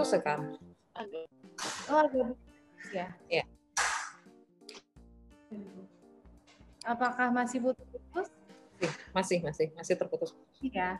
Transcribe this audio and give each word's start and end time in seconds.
putus 0.00 0.16
sekarang. 0.16 0.56
Oh, 1.92 2.00
agak 2.00 2.24
putus 2.32 2.88
ya. 2.88 3.06
Iya. 3.28 3.44
Apakah 6.88 7.28
masih 7.28 7.60
putus-putus? 7.60 8.32
Masih, 9.12 9.44
masih, 9.44 9.68
masih 9.76 9.94
terputus. 10.00 10.32
Iya. 10.64 10.96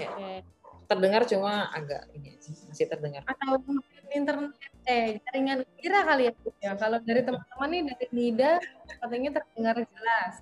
Ya. 0.00 0.08
Oke. 0.16 0.40
Terdengar 0.88 1.28
cuma 1.28 1.68
agak 1.76 2.08
ini 2.16 2.40
aja, 2.40 2.48
masih 2.72 2.88
terdengar. 2.88 3.20
Atau 3.28 3.60
mungkin 3.60 3.84
internet 4.08 4.56
eh 4.88 5.20
jaringan 5.28 5.60
kira 5.76 6.00
kali 6.08 6.32
ya. 6.32 6.34
Ya. 6.64 6.72
Kalau 6.80 6.96
dari 7.04 7.20
teman-teman 7.20 7.68
nih 7.68 7.82
dari 7.92 8.06
Nida 8.16 8.52
katanya 8.96 9.30
terdengar 9.36 9.76
jelas. 9.84 10.32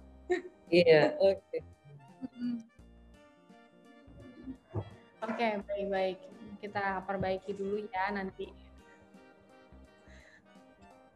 Iya, 0.70 1.18
oke. 1.18 1.58
Mm. 2.38 2.58
Oke, 5.26 5.46
baik-baik. 5.66 6.35
Kita 6.58 7.04
perbaiki 7.04 7.52
dulu 7.54 7.84
ya 7.86 8.10
nanti. 8.12 8.48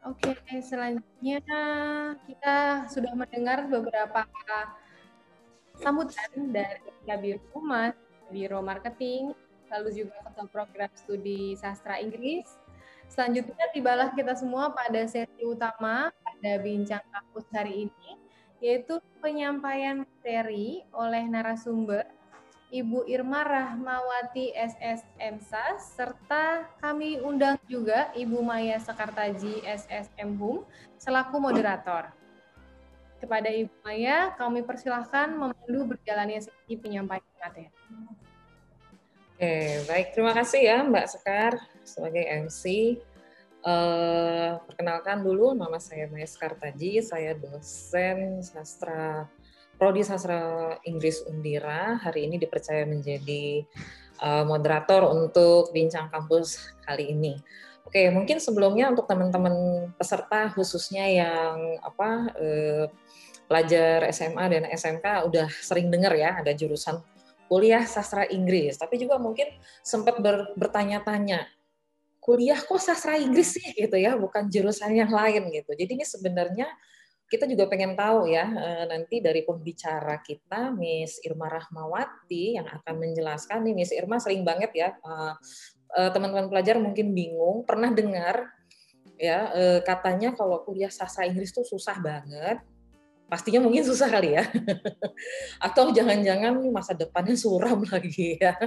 Oke, 0.01 0.33
selanjutnya 0.65 1.41
kita 2.25 2.89
sudah 2.89 3.13
mendengar 3.13 3.69
beberapa 3.69 4.25
sambutan 5.77 6.49
dari 6.49 6.81
Kabiro 7.05 7.41
Humas, 7.53 7.93
Biro 8.33 8.65
Marketing, 8.65 9.37
lalu 9.69 9.89
juga 10.05 10.17
Ketua 10.25 10.49
Program 10.49 10.89
Studi 10.97 11.53
Sastra 11.53 12.01
Inggris. 12.01 12.49
Selanjutnya 13.13 13.67
tibalah 13.77 14.09
kita 14.17 14.33
semua 14.39 14.73
pada 14.73 15.05
sesi 15.05 15.45
utama 15.45 16.09
pada 16.09 16.53
Bincang 16.65 17.05
Kampus 17.13 17.45
hari 17.53 17.91
ini, 17.91 18.09
yaitu 18.63 19.05
penyampaian 19.21 20.01
materi 20.01 20.81
oleh 20.97 21.29
narasumber 21.29 22.09
Ibu 22.71 23.03
Irma 23.11 23.43
Rahmawati 23.43 24.55
SSM 24.55 25.43
SAS, 25.43 25.99
serta 25.99 26.71
kami 26.79 27.19
undang 27.19 27.59
juga 27.67 28.15
Ibu 28.15 28.47
Maya 28.47 28.79
Sekartaji 28.79 29.67
SSM 29.67 30.39
HUM 30.39 30.63
selaku 30.95 31.43
moderator. 31.43 32.15
Kepada 33.19 33.51
Ibu 33.51 33.75
Maya, 33.83 34.39
kami 34.39 34.63
persilahkan 34.63 35.35
memandu 35.35 35.83
berjalannya 35.83 36.47
sesi 36.47 36.79
penyampaian 36.79 37.27
materi. 37.43 37.75
Oke, 39.35 39.57
baik. 39.91 40.07
Terima 40.15 40.31
kasih 40.31 40.61
ya 40.63 40.79
Mbak 40.87 41.07
Sekar 41.11 41.59
sebagai 41.83 42.23
MC. 42.23 42.63
Eh, 43.61 44.51
perkenalkan 44.63 45.27
dulu, 45.27 45.59
nama 45.59 45.83
saya 45.83 46.07
Maya 46.07 46.25
Sekartaji. 46.25 47.03
Saya 47.03 47.35
dosen 47.35 48.47
sastra 48.47 49.27
Prodi 49.81 50.05
Sastra 50.05 50.77
Inggris 50.85 51.25
Undira. 51.25 51.97
Hari 51.97 52.29
ini 52.29 52.37
dipercaya 52.37 52.85
menjadi 52.85 53.65
eh, 54.21 54.45
moderator 54.45 55.09
untuk 55.09 55.73
bincang 55.73 56.13
kampus 56.13 56.77
kali 56.85 57.17
ini. 57.17 57.41
Oke, 57.89 58.13
mungkin 58.13 58.45
sebelumnya 58.45 58.93
untuk 58.93 59.09
teman-teman 59.09 59.89
peserta 59.97 60.53
khususnya 60.53 61.09
yang 61.09 61.81
apa 61.81 62.29
eh, 62.37 62.85
pelajar 63.49 64.05
SMA 64.13 64.45
dan 64.53 64.63
SMK 64.69 65.27
udah 65.33 65.49
sering 65.49 65.89
dengar 65.89 66.13
ya 66.13 66.37
ada 66.37 66.53
jurusan 66.53 67.01
kuliah 67.51 67.83
sastra 67.83 68.29
Inggris, 68.31 68.79
tapi 68.79 68.95
juga 68.95 69.19
mungkin 69.19 69.51
sempat 69.83 70.23
ber, 70.23 70.55
bertanya-tanya, 70.55 71.51
kuliah 72.23 72.63
kok 72.63 72.79
sastra 72.79 73.19
Inggris 73.19 73.59
sih 73.59 73.75
gitu 73.75 73.99
ya, 73.99 74.15
bukan 74.15 74.47
jurusan 74.47 74.95
yang 74.95 75.11
lain 75.11 75.51
gitu. 75.51 75.75
Jadi 75.75 75.99
ini 75.99 76.07
sebenarnya 76.07 76.71
kita 77.31 77.47
juga 77.47 77.71
pengen 77.71 77.95
tahu 77.95 78.27
ya 78.27 78.43
eh, 78.51 78.85
nanti 78.91 79.23
dari 79.23 79.47
pembicara 79.47 80.19
kita 80.19 80.75
Miss 80.75 81.23
Irma 81.23 81.47
Rahmawati 81.47 82.59
yang 82.59 82.67
akan 82.67 82.95
menjelaskan 82.99 83.63
nih 83.63 83.75
Miss 83.79 83.95
Irma 83.95 84.19
sering 84.19 84.43
banget 84.43 84.75
ya 84.75 84.89
eh, 84.99 85.35
eh, 85.95 86.11
teman-teman 86.11 86.51
pelajar 86.51 86.83
mungkin 86.83 87.15
bingung 87.15 87.63
pernah 87.63 87.95
dengar 87.95 88.51
ya 89.21 89.53
katanya 89.85 90.33
kalau 90.33 90.65
kuliah 90.65 90.89
sastra 90.89 91.29
Inggris 91.29 91.53
tuh 91.53 91.61
susah 91.61 92.01
banget 92.01 92.65
pastinya 93.31 93.63
mungkin 93.63 93.87
susah 93.87 94.11
kali 94.11 94.35
ya. 94.35 94.43
Atau 95.71 95.95
jangan-jangan 95.95 96.59
masa 96.75 96.99
depannya 96.99 97.39
suram 97.39 97.87
lagi 97.93 98.41
ya. 98.43 98.59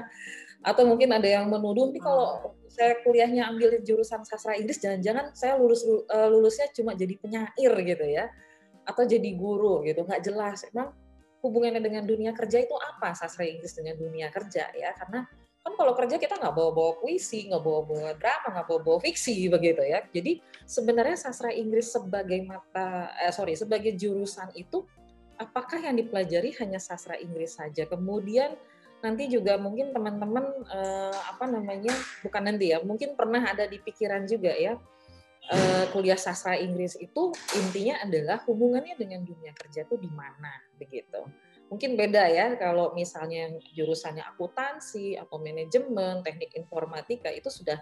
Atau 0.63 0.88
mungkin 0.88 1.12
ada 1.12 1.28
yang 1.28 1.52
menuduh 1.52 1.91
nih 1.91 2.00
kalau 2.00 2.56
saya 2.72 3.02
kuliahnya 3.03 3.52
ambil 3.52 3.81
jurusan 3.84 4.23
sastra 4.23 4.56
Inggris 4.56 4.79
jangan-jangan 4.79 5.35
saya 5.35 5.59
lulus 5.59 5.84
lulusnya 6.07 6.72
cuma 6.72 6.96
jadi 6.96 7.19
penyair 7.19 7.73
gitu 7.84 8.06
ya. 8.07 8.31
Atau 8.83 9.07
jadi 9.07 9.29
guru 9.35 9.83
gitu, 9.88 10.03
nggak 10.03 10.21
jelas. 10.23 10.67
Emang 10.69 10.91
hubungannya 11.44 11.83
dengan 11.83 12.07
dunia 12.07 12.31
kerja 12.31 12.63
itu 12.63 12.75
apa 12.79 13.11
sastra 13.16 13.44
Inggris 13.44 13.75
dengan 13.75 13.99
dunia 13.99 14.31
kerja 14.31 14.71
ya? 14.71 14.95
Karena 14.95 15.27
kan 15.63 15.73
kalau 15.79 15.95
kerja 15.95 16.19
kita 16.19 16.35
nggak 16.35 16.55
bawa-bawa 16.55 16.99
puisi, 16.99 17.47
nggak 17.47 17.63
bawa-bawa 17.63 18.11
drama, 18.19 18.47
nggak 18.59 18.67
bawa-bawa 18.67 18.99
fiksi 18.99 19.47
begitu 19.47 19.79
ya. 19.79 20.03
Jadi 20.11 20.43
sebenarnya 20.67 21.16
sastra 21.16 21.55
Inggris 21.55 21.88
sebagai 21.88 22.43
mata, 22.43 23.16
eh, 23.23 23.31
sorry, 23.31 23.55
sebagai 23.55 23.95
jurusan 23.95 24.51
itu 24.59 24.83
apakah 25.39 25.79
yang 25.79 25.95
dipelajari 25.95 26.51
hanya 26.59 26.83
sastra 26.83 27.16
Inggris 27.16 27.55
saja? 27.55 27.88
Kemudian 27.88 28.59
nanti 28.99 29.31
juga 29.31 29.55
mungkin 29.55 29.95
teman-teman 29.95 30.67
eh, 30.67 31.16
apa 31.16 31.47
namanya, 31.47 31.95
bukan 32.27 32.43
nanti 32.43 32.75
ya, 32.75 32.83
mungkin 32.83 33.16
pernah 33.16 33.39
ada 33.39 33.63
di 33.63 33.79
pikiran 33.79 34.27
juga 34.27 34.51
ya. 34.51 34.75
Eh, 35.51 35.85
kuliah 35.91 36.15
sastra 36.15 36.55
Inggris 36.55 36.95
itu 37.03 37.35
intinya 37.59 37.99
adalah 37.99 38.39
hubungannya 38.47 38.95
dengan 38.95 39.27
dunia 39.27 39.51
kerja 39.51 39.83
itu 39.83 39.99
di 39.99 40.07
mana 40.07 40.55
begitu 40.79 41.19
mungkin 41.73 41.97
beda 41.97 42.29
ya 42.29 42.53
kalau 42.61 42.93
misalnya 42.93 43.49
jurusannya 43.73 44.21
akuntansi 44.21 45.17
atau 45.17 45.41
manajemen, 45.41 46.21
teknik 46.21 46.53
informatika 46.53 47.33
itu 47.33 47.49
sudah 47.49 47.81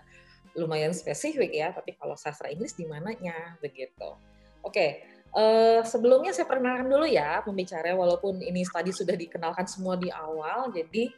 lumayan 0.56 0.96
spesifik 0.96 1.52
ya, 1.52 1.76
tapi 1.76 2.00
kalau 2.00 2.16
sastra 2.16 2.48
Inggris 2.48 2.72
di 2.72 2.88
mananya 2.88 3.60
begitu. 3.60 4.16
Oke, 4.64 5.04
uh, 5.36 5.84
sebelumnya 5.84 6.32
saya 6.32 6.48
perkenalkan 6.48 6.88
dulu 6.88 7.04
ya 7.04 7.44
pembicara 7.44 7.92
walaupun 7.92 8.40
ini 8.40 8.64
tadi 8.64 8.96
sudah 8.96 9.16
dikenalkan 9.20 9.68
semua 9.68 10.00
di 10.00 10.08
awal, 10.08 10.72
jadi 10.72 11.12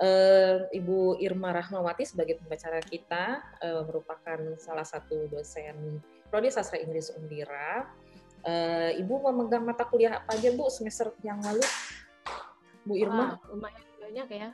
uh, 0.00 0.66
Ibu 0.72 1.20
Irma 1.20 1.52
Rahmawati 1.54 2.08
sebagai 2.08 2.40
pembicara 2.40 2.80
kita 2.80 3.44
uh, 3.60 3.84
merupakan 3.84 4.56
salah 4.56 4.84
satu 4.84 5.28
dosen 5.28 6.00
prodi 6.32 6.48
sastra 6.50 6.80
Inggris 6.80 7.12
Undira. 7.14 7.86
Uh, 8.40 8.96
Ibu 8.96 9.20
memegang 9.20 9.68
mata 9.68 9.84
kuliah 9.84 10.24
apa 10.24 10.32
aja 10.32 10.48
Bu 10.56 10.72
semester 10.72 11.12
yang 11.20 11.38
lalu? 11.44 11.60
Bu 12.88 12.96
Irma? 12.96 13.36
Wah, 13.36 13.52
lumayan 13.52 13.84
banyak 14.00 14.28
ya. 14.32 14.48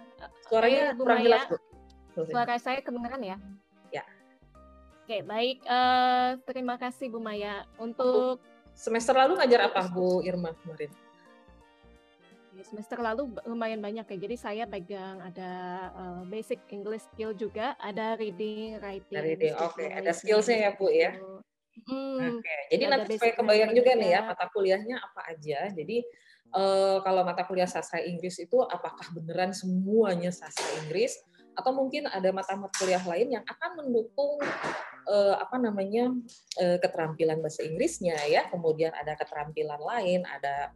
Suaranya 0.51 0.83
Bu 0.99 1.07
kurang 1.07 1.23
jelas, 1.23 1.43
Bu. 1.47 1.57
Suara 2.27 2.57
saya 2.59 2.83
kedengaran 2.83 3.23
ya? 3.23 3.37
Ya. 3.95 4.05
Oke, 5.07 5.23
baik. 5.23 5.63
Eh, 5.63 6.31
terima 6.45 6.75
kasih 6.77 7.07
Bu 7.13 7.23
Maya. 7.23 7.63
Untuk 7.79 8.43
Semester 8.77 9.17
lalu 9.17 9.41
ngajar 9.41 9.73
apa 9.73 9.89
Bu 9.89 10.21
Irma 10.21 10.53
kemarin? 10.61 10.93
Semester 12.65 12.97
lalu 13.03 13.35
lumayan 13.45 13.83
banyak 13.83 14.07
ya. 14.07 14.17
Jadi 14.17 14.37
saya 14.39 14.65
pegang 14.65 15.21
ada 15.21 15.53
eh, 15.93 16.23
basic 16.31 16.65
English 16.73 17.05
skill 17.13 17.37
juga, 17.37 17.77
ada 17.83 18.17
reading, 18.17 18.81
writing. 18.81 19.21
Reading, 19.21 19.55
oke. 19.59 19.83
Ada 19.83 20.15
listening, 20.15 20.17
skillsnya 20.17 20.57
ya, 20.57 20.71
Bu, 20.73 20.89
ya? 20.89 21.13
gitu. 21.13 21.45
Hmm, 21.85 22.41
Oke, 22.41 22.57
jadi 22.73 22.89
ada 22.89 23.05
nanti 23.05 23.21
supaya 23.21 23.35
kebayang 23.37 23.73
juga 23.77 23.93
nih 24.01 24.11
ya 24.17 24.21
mata 24.25 24.49
kuliahnya 24.49 24.97
apa 24.97 25.21
aja. 25.29 25.69
Jadi 25.69 25.97
eh, 26.57 26.97
kalau 27.05 27.23
mata 27.23 27.45
kuliah 27.45 27.69
sastra 27.69 28.01
Inggris 28.01 28.41
itu 28.41 28.57
apakah 28.65 29.13
beneran 29.13 29.53
semuanya 29.53 30.33
sastra 30.33 30.65
Inggris 30.81 31.21
atau 31.57 31.73
mungkin 31.73 32.05
ada 32.09 32.33
mata-mata 32.33 32.73
kuliah 32.77 33.01
lain 33.05 33.33
yang 33.33 33.45
akan 33.45 33.71
mendukung 33.81 34.41
eh, 35.05 35.35
apa 35.37 35.57
namanya 35.61 36.17
eh, 36.57 36.81
keterampilan 36.81 37.45
bahasa 37.45 37.61
Inggrisnya 37.61 38.17
ya. 38.25 38.49
Kemudian 38.49 38.97
ada 38.97 39.13
keterampilan 39.13 39.81
lain, 39.81 40.25
ada 40.25 40.73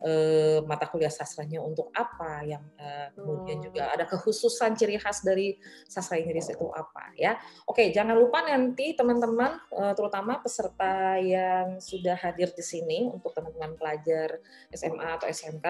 eh, 0.00 0.58
mata 0.64 0.88
kuliah 0.88 1.12
sastranya 1.12 1.60
untuk 1.60 1.92
apa 1.92 2.40
yang 2.44 2.64
eh, 2.80 3.12
kemudian 3.12 3.60
juga 3.60 3.92
ada 3.92 4.08
kekhususan 4.08 4.72
ciri 4.76 4.96
khas 4.96 5.20
dari 5.20 5.60
sastra 5.84 6.16
Inggris 6.16 6.48
itu 6.48 6.66
apa 6.72 7.12
ya. 7.16 7.36
Oke, 7.68 7.92
jangan 7.92 8.16
lupa 8.16 8.40
nanti 8.44 8.96
teman-teman, 8.96 9.60
eh, 9.76 9.92
terutama 9.92 10.40
peserta 10.40 11.20
yang 11.20 11.78
sudah 11.78 12.16
hadir 12.16 12.52
di 12.56 12.64
sini 12.64 12.98
untuk 13.12 13.36
teman-teman 13.36 13.76
pelajar 13.76 14.40
SMA 14.72 15.20
atau 15.20 15.28
SMK, 15.28 15.66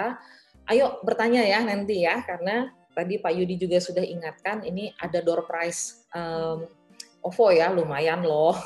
ayo 0.71 1.03
bertanya 1.03 1.43
ya 1.43 1.59
nanti 1.67 2.07
ya, 2.07 2.23
karena 2.23 2.71
tadi 2.95 3.19
Pak 3.19 3.33
Yudi 3.35 3.59
juga 3.59 3.79
sudah 3.83 4.03
ingatkan 4.03 4.63
ini 4.67 4.95
ada 4.99 5.23
door 5.23 5.47
prize 5.47 6.07
em, 6.15 6.67
OVO 7.21 7.53
ya, 7.53 7.69
lumayan 7.69 8.25
loh. 8.25 8.57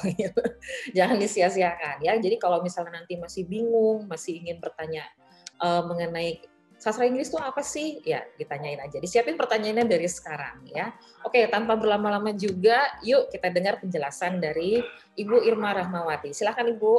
Jangan 0.97 1.19
disia-siakan 1.19 2.07
ya. 2.07 2.15
Jadi 2.23 2.39
kalau 2.39 2.63
misalnya 2.63 3.03
nanti 3.03 3.19
masih 3.19 3.51
bingung, 3.51 4.07
masih 4.07 4.39
ingin 4.39 4.63
bertanya 4.63 5.03
eh, 5.61 5.83
mengenai 5.85 6.43
sastra 6.79 7.09
Inggris 7.09 7.33
itu 7.33 7.41
apa 7.41 7.62
sih? 7.65 8.03
Ya, 8.05 8.27
ditanyain 8.37 8.81
aja. 8.83 9.01
Disiapin 9.01 9.41
pertanyaannya 9.41 9.87
dari 9.89 10.09
sekarang 10.11 10.69
ya. 10.69 10.93
Oke, 11.25 11.47
tanpa 11.49 11.79
berlama-lama 11.79 12.35
juga, 12.37 12.81
yuk 13.01 13.33
kita 13.33 13.49
dengar 13.49 13.81
penjelasan 13.81 14.43
dari 14.43 14.85
Ibu 15.17 15.45
Irma 15.49 15.73
Rahmawati. 15.73 16.37
Silakan 16.37 16.77
Ibu. 16.77 16.95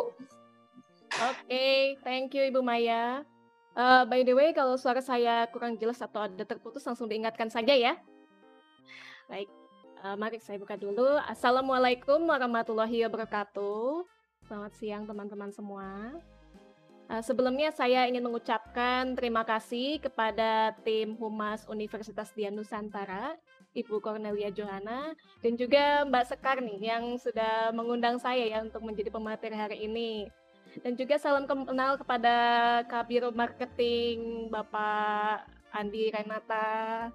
Oke, 1.16 1.96
thank 2.02 2.34
you 2.34 2.50
Ibu 2.50 2.66
Maya. 2.66 3.22
Eh, 3.76 4.04
by 4.08 4.24
the 4.24 4.34
way, 4.34 4.50
kalau 4.56 4.80
suara 4.80 5.04
saya 5.04 5.46
kurang 5.52 5.76
jelas 5.76 6.00
atau 6.00 6.24
ada 6.24 6.44
terputus, 6.48 6.82
langsung 6.88 7.12
diingatkan 7.12 7.52
saja 7.52 7.76
ya. 7.76 7.94
Baik. 9.28 9.50
Uh, 10.06 10.14
mari 10.22 10.38
saya 10.38 10.62
buka 10.62 10.78
dulu. 10.78 11.18
Assalamualaikum 11.26 12.30
warahmatullahi 12.30 13.10
wabarakatuh. 13.10 14.06
Selamat 14.46 14.72
siang 14.78 15.10
teman-teman 15.10 15.50
semua. 15.50 16.14
Uh, 17.06 17.22
sebelumnya 17.22 17.70
saya 17.70 18.10
ingin 18.10 18.26
mengucapkan 18.26 19.14
terima 19.14 19.46
kasih 19.46 20.02
kepada 20.02 20.74
tim 20.82 21.14
Humas 21.22 21.62
Universitas 21.70 22.34
Dian 22.34 22.58
Nusantara, 22.58 23.38
Ibu 23.78 24.02
Cornelia 24.02 24.50
Johana, 24.50 25.14
dan 25.46 25.54
juga 25.54 26.02
Mbak 26.10 26.26
Sekar 26.26 26.66
nih 26.66 26.82
yang 26.82 27.14
sudah 27.22 27.70
mengundang 27.78 28.18
saya 28.18 28.42
ya 28.50 28.66
untuk 28.66 28.82
menjadi 28.82 29.14
pemateri 29.14 29.54
hari 29.54 29.78
ini. 29.86 30.26
Dan 30.82 30.98
juga 30.98 31.22
salam 31.22 31.46
kenal 31.46 31.96
kepada 31.96 32.36
Kabiro 32.90 33.30
Marketing 33.30 34.50
Bapak 34.50 35.46
Andi 35.78 36.10
Renata. 36.10 37.14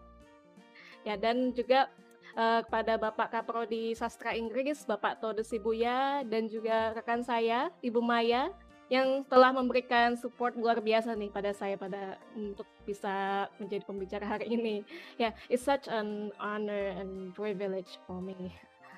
Ya 1.02 1.18
dan 1.18 1.50
juga 1.50 1.90
uh, 2.38 2.62
kepada 2.62 2.94
Bapak 2.94 3.34
Kaprodi 3.34 3.98
Sastra 3.98 4.38
Inggris, 4.38 4.86
Bapak 4.86 5.18
Todo 5.18 5.42
Sibuya, 5.42 6.22
dan 6.24 6.46
juga 6.46 6.94
rekan 6.94 7.26
saya, 7.26 7.74
Ibu 7.82 8.00
Maya, 8.00 8.54
yang 8.90 9.22
telah 9.30 9.54
memberikan 9.54 10.18
support 10.18 10.58
luar 10.58 10.82
biasa 10.82 11.14
nih 11.14 11.30
pada 11.30 11.54
saya 11.54 11.78
pada 11.78 12.18
untuk 12.34 12.66
bisa 12.82 13.46
menjadi 13.62 13.86
pembicara 13.86 14.26
hari 14.26 14.50
ini. 14.50 14.82
Ya, 15.14 15.30
yeah, 15.30 15.32
it's 15.46 15.62
such 15.62 15.86
an 15.86 16.34
honor 16.42 16.90
and 16.98 17.30
privilege 17.38 18.02
for 18.04 18.18
me. 18.18 18.50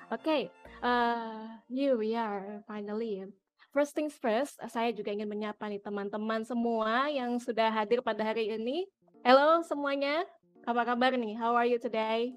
Oke, 0.09 0.25
okay, 0.25 0.41
uh, 0.81 1.45
here 1.69 1.93
we 1.93 2.17
are 2.17 2.65
finally. 2.65 3.21
First 3.69 3.93
things 3.93 4.17
first, 4.17 4.57
saya 4.65 4.89
juga 4.93 5.13
ingin 5.13 5.29
menyapa 5.29 5.69
nih 5.69 5.81
teman-teman 5.81 6.41
semua 6.41 7.09
yang 7.13 7.37
sudah 7.37 7.69
hadir 7.69 8.01
pada 8.01 8.25
hari 8.25 8.49
ini. 8.49 8.89
Halo 9.21 9.61
semuanya, 9.61 10.25
apa 10.65 10.89
kabar 10.89 11.13
nih? 11.13 11.37
How 11.37 11.53
are 11.53 11.69
you 11.69 11.77
today? 11.77 12.33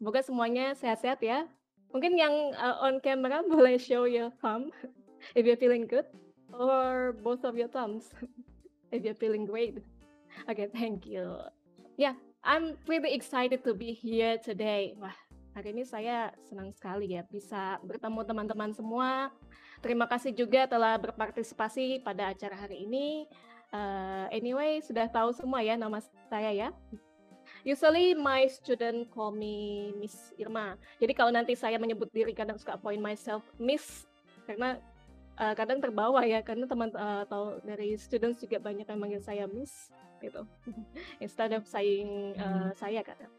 Semoga 0.00 0.24
semuanya 0.24 0.72
sehat-sehat 0.72 1.20
ya. 1.20 1.44
Mungkin 1.92 2.16
yang 2.16 2.32
uh, 2.56 2.80
on 2.80 2.96
camera 3.04 3.44
boleh 3.52 3.76
show 3.76 4.08
your 4.08 4.32
thumb 4.40 4.72
if 5.36 5.44
you're 5.44 5.60
feeling 5.60 5.84
good 5.84 6.08
or 6.58 7.14
both 7.22 7.44
of 7.44 7.56
your 7.56 7.68
thumbs 7.68 8.10
if 8.94 9.04
you're 9.04 9.18
feeling 9.18 9.46
great. 9.46 9.78
Okay, 10.50 10.66
thank 10.70 11.06
you. 11.06 11.38
Yeah, 11.96 12.18
I'm 12.42 12.76
really 12.90 13.14
excited 13.14 13.62
to 13.64 13.74
be 13.74 13.94
here 13.94 14.38
today. 14.42 14.98
Wah, 14.98 15.14
hari 15.54 15.70
ini 15.70 15.86
saya 15.86 16.34
senang 16.50 16.74
sekali 16.74 17.14
ya 17.14 17.22
bisa 17.30 17.78
bertemu 17.86 18.20
teman-teman 18.26 18.70
semua. 18.74 19.30
Terima 19.78 20.08
kasih 20.10 20.34
juga 20.34 20.66
telah 20.66 20.98
berpartisipasi 20.98 22.02
pada 22.02 22.34
acara 22.34 22.56
hari 22.56 22.88
ini. 22.88 23.28
Uh, 23.74 24.26
anyway, 24.30 24.82
sudah 24.82 25.06
tahu 25.10 25.34
semua 25.34 25.62
ya 25.62 25.78
nama 25.78 26.02
saya 26.30 26.50
ya. 26.50 26.68
Usually 27.64 28.12
my 28.12 28.44
student 28.48 29.08
call 29.08 29.32
me 29.32 29.88
Miss 29.96 30.34
Irma. 30.36 30.76
Jadi 31.00 31.12
kalau 31.16 31.32
nanti 31.32 31.56
saya 31.56 31.80
menyebut 31.80 32.12
diri 32.12 32.36
kadang 32.36 32.60
suka 32.60 32.76
point 32.76 33.00
myself 33.00 33.40
Miss 33.56 34.04
karena 34.44 34.76
uh, 35.38 35.54
kadang 35.54 35.82
terbawa 35.82 36.22
ya 36.26 36.40
karena 36.42 36.66
teman 36.66 36.90
uh, 36.94 37.26
atau 37.26 37.58
dari 37.62 37.98
students 37.98 38.42
juga 38.42 38.58
banyak 38.62 38.86
yang 38.86 39.00
manggil 39.00 39.22
saya 39.22 39.44
Miss 39.50 39.90
gitu 40.22 40.46
instead 41.24 41.52
of 41.52 41.66
saying 41.66 42.34
uh, 42.38 42.70
saya 42.74 43.02
kadang. 43.04 43.30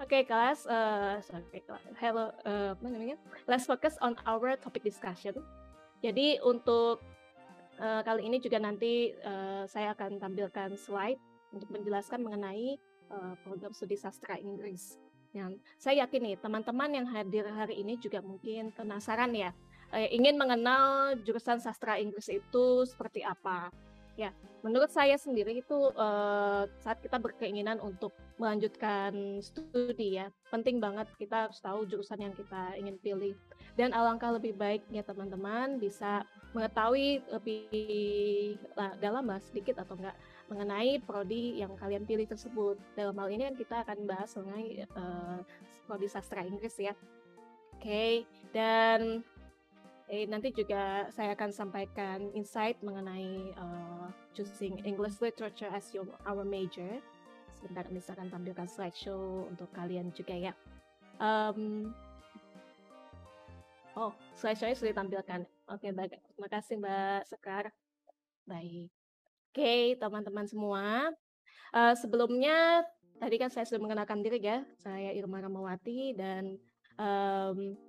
Oke 0.00 0.18
okay, 0.18 0.22
kelas, 0.26 0.66
uh, 0.66 1.22
sorry, 1.22 1.62
hello, 2.00 2.34
uh, 2.42 2.74
apa 2.74 2.86
namanya? 2.90 3.14
Let's 3.46 3.68
focus 3.70 3.94
on 4.02 4.18
our 4.26 4.58
topic 4.58 4.82
discussion. 4.82 5.38
Jadi 6.02 6.42
untuk 6.42 6.98
uh, 7.78 8.02
kali 8.02 8.26
ini 8.26 8.42
juga 8.42 8.58
nanti 8.58 9.14
uh, 9.22 9.62
saya 9.70 9.94
akan 9.94 10.18
tampilkan 10.18 10.74
slide 10.74 11.20
untuk 11.54 11.70
menjelaskan 11.70 12.18
mengenai 12.18 12.80
uh, 13.14 13.38
program 13.46 13.70
studi 13.70 13.94
sastra 13.94 14.40
Inggris. 14.42 14.98
Yang 15.30 15.62
saya 15.78 16.02
yakin 16.04 16.34
nih 16.34 16.36
teman-teman 16.40 16.90
yang 16.92 17.06
hadir 17.06 17.46
hari 17.46 17.78
ini 17.78 17.94
juga 17.96 18.18
mungkin 18.20 18.74
penasaran 18.74 19.30
ya 19.32 19.54
eh, 19.92 20.08
ingin 20.10 20.40
mengenal 20.40 21.14
jurusan 21.22 21.60
sastra 21.60 22.00
Inggris 22.00 22.28
itu 22.32 22.88
seperti 22.88 23.22
apa. 23.22 23.68
Ya, 24.12 24.28
menurut 24.60 24.92
saya 24.92 25.16
sendiri 25.16 25.64
itu 25.64 25.78
eh, 25.92 26.62
saat 26.84 27.00
kita 27.00 27.16
berkeinginan 27.16 27.80
untuk 27.80 28.12
melanjutkan 28.36 29.40
studi 29.40 30.20
ya, 30.20 30.28
penting 30.52 30.80
banget 30.82 31.08
kita 31.16 31.48
harus 31.48 31.60
tahu 31.60 31.88
jurusan 31.88 32.20
yang 32.20 32.34
kita 32.36 32.76
ingin 32.76 32.96
pilih. 33.00 33.34
Dan 33.72 33.96
alangkah 33.96 34.36
lebih 34.36 34.52
baiknya 34.52 35.00
teman-teman 35.00 35.80
bisa 35.80 36.28
mengetahui 36.52 37.24
lebih 37.32 38.60
dalam 39.00 39.24
lah 39.24 39.40
sedikit 39.40 39.80
atau 39.80 39.96
enggak 39.96 40.16
mengenai 40.52 41.00
prodi 41.00 41.56
yang 41.56 41.72
kalian 41.80 42.04
pilih 42.04 42.28
tersebut. 42.28 42.76
Dalam 42.92 43.16
hal 43.16 43.28
ini 43.32 43.48
kan 43.48 43.56
kita 43.56 43.76
akan 43.88 43.98
bahas 44.04 44.30
mengenai 44.36 44.84
uh, 44.92 45.40
prodi 45.88 46.08
sastra 46.12 46.44
Inggris 46.44 46.76
ya. 46.76 46.92
Oke, 47.72 47.88
okay. 47.88 48.12
dan 48.52 49.24
Eh, 50.12 50.28
nanti 50.28 50.52
juga 50.52 51.08
saya 51.08 51.32
akan 51.32 51.48
sampaikan 51.56 52.20
insight 52.36 52.76
mengenai 52.84 53.56
uh, 53.56 54.12
choosing 54.36 54.76
English 54.84 55.16
literature 55.24 55.72
as 55.72 55.88
your 55.96 56.04
our 56.28 56.44
major. 56.44 57.00
Sebentar, 57.56 57.88
misalkan 57.88 58.28
tampilkan 58.28 58.68
slideshow 58.68 59.48
untuk 59.48 59.72
kalian 59.72 60.12
juga 60.12 60.36
ya. 60.36 60.52
Um, 61.16 61.96
oh, 63.96 64.12
slideshow-nya 64.36 64.76
sudah 64.76 64.92
ditampilkan. 64.92 65.48
Oke, 65.72 65.88
okay, 65.88 65.90
baik. 65.96 66.20
Terima 66.20 66.48
kasih 66.52 66.76
Mbak 66.76 67.20
Sekar. 67.32 67.64
Baik. 68.44 68.92
Oke, 69.48 69.64
okay, 69.64 69.82
teman-teman 69.96 70.44
semua. 70.44 71.08
Uh, 71.72 71.96
sebelumnya, 71.96 72.84
tadi 73.16 73.40
kan 73.40 73.48
saya 73.48 73.64
sudah 73.64 73.80
mengenalkan 73.80 74.20
diri 74.20 74.44
ya. 74.44 74.60
Saya 74.76 75.16
Irma 75.16 75.40
Ramawati 75.40 76.12
dan 76.12 76.60
um, 77.00 77.80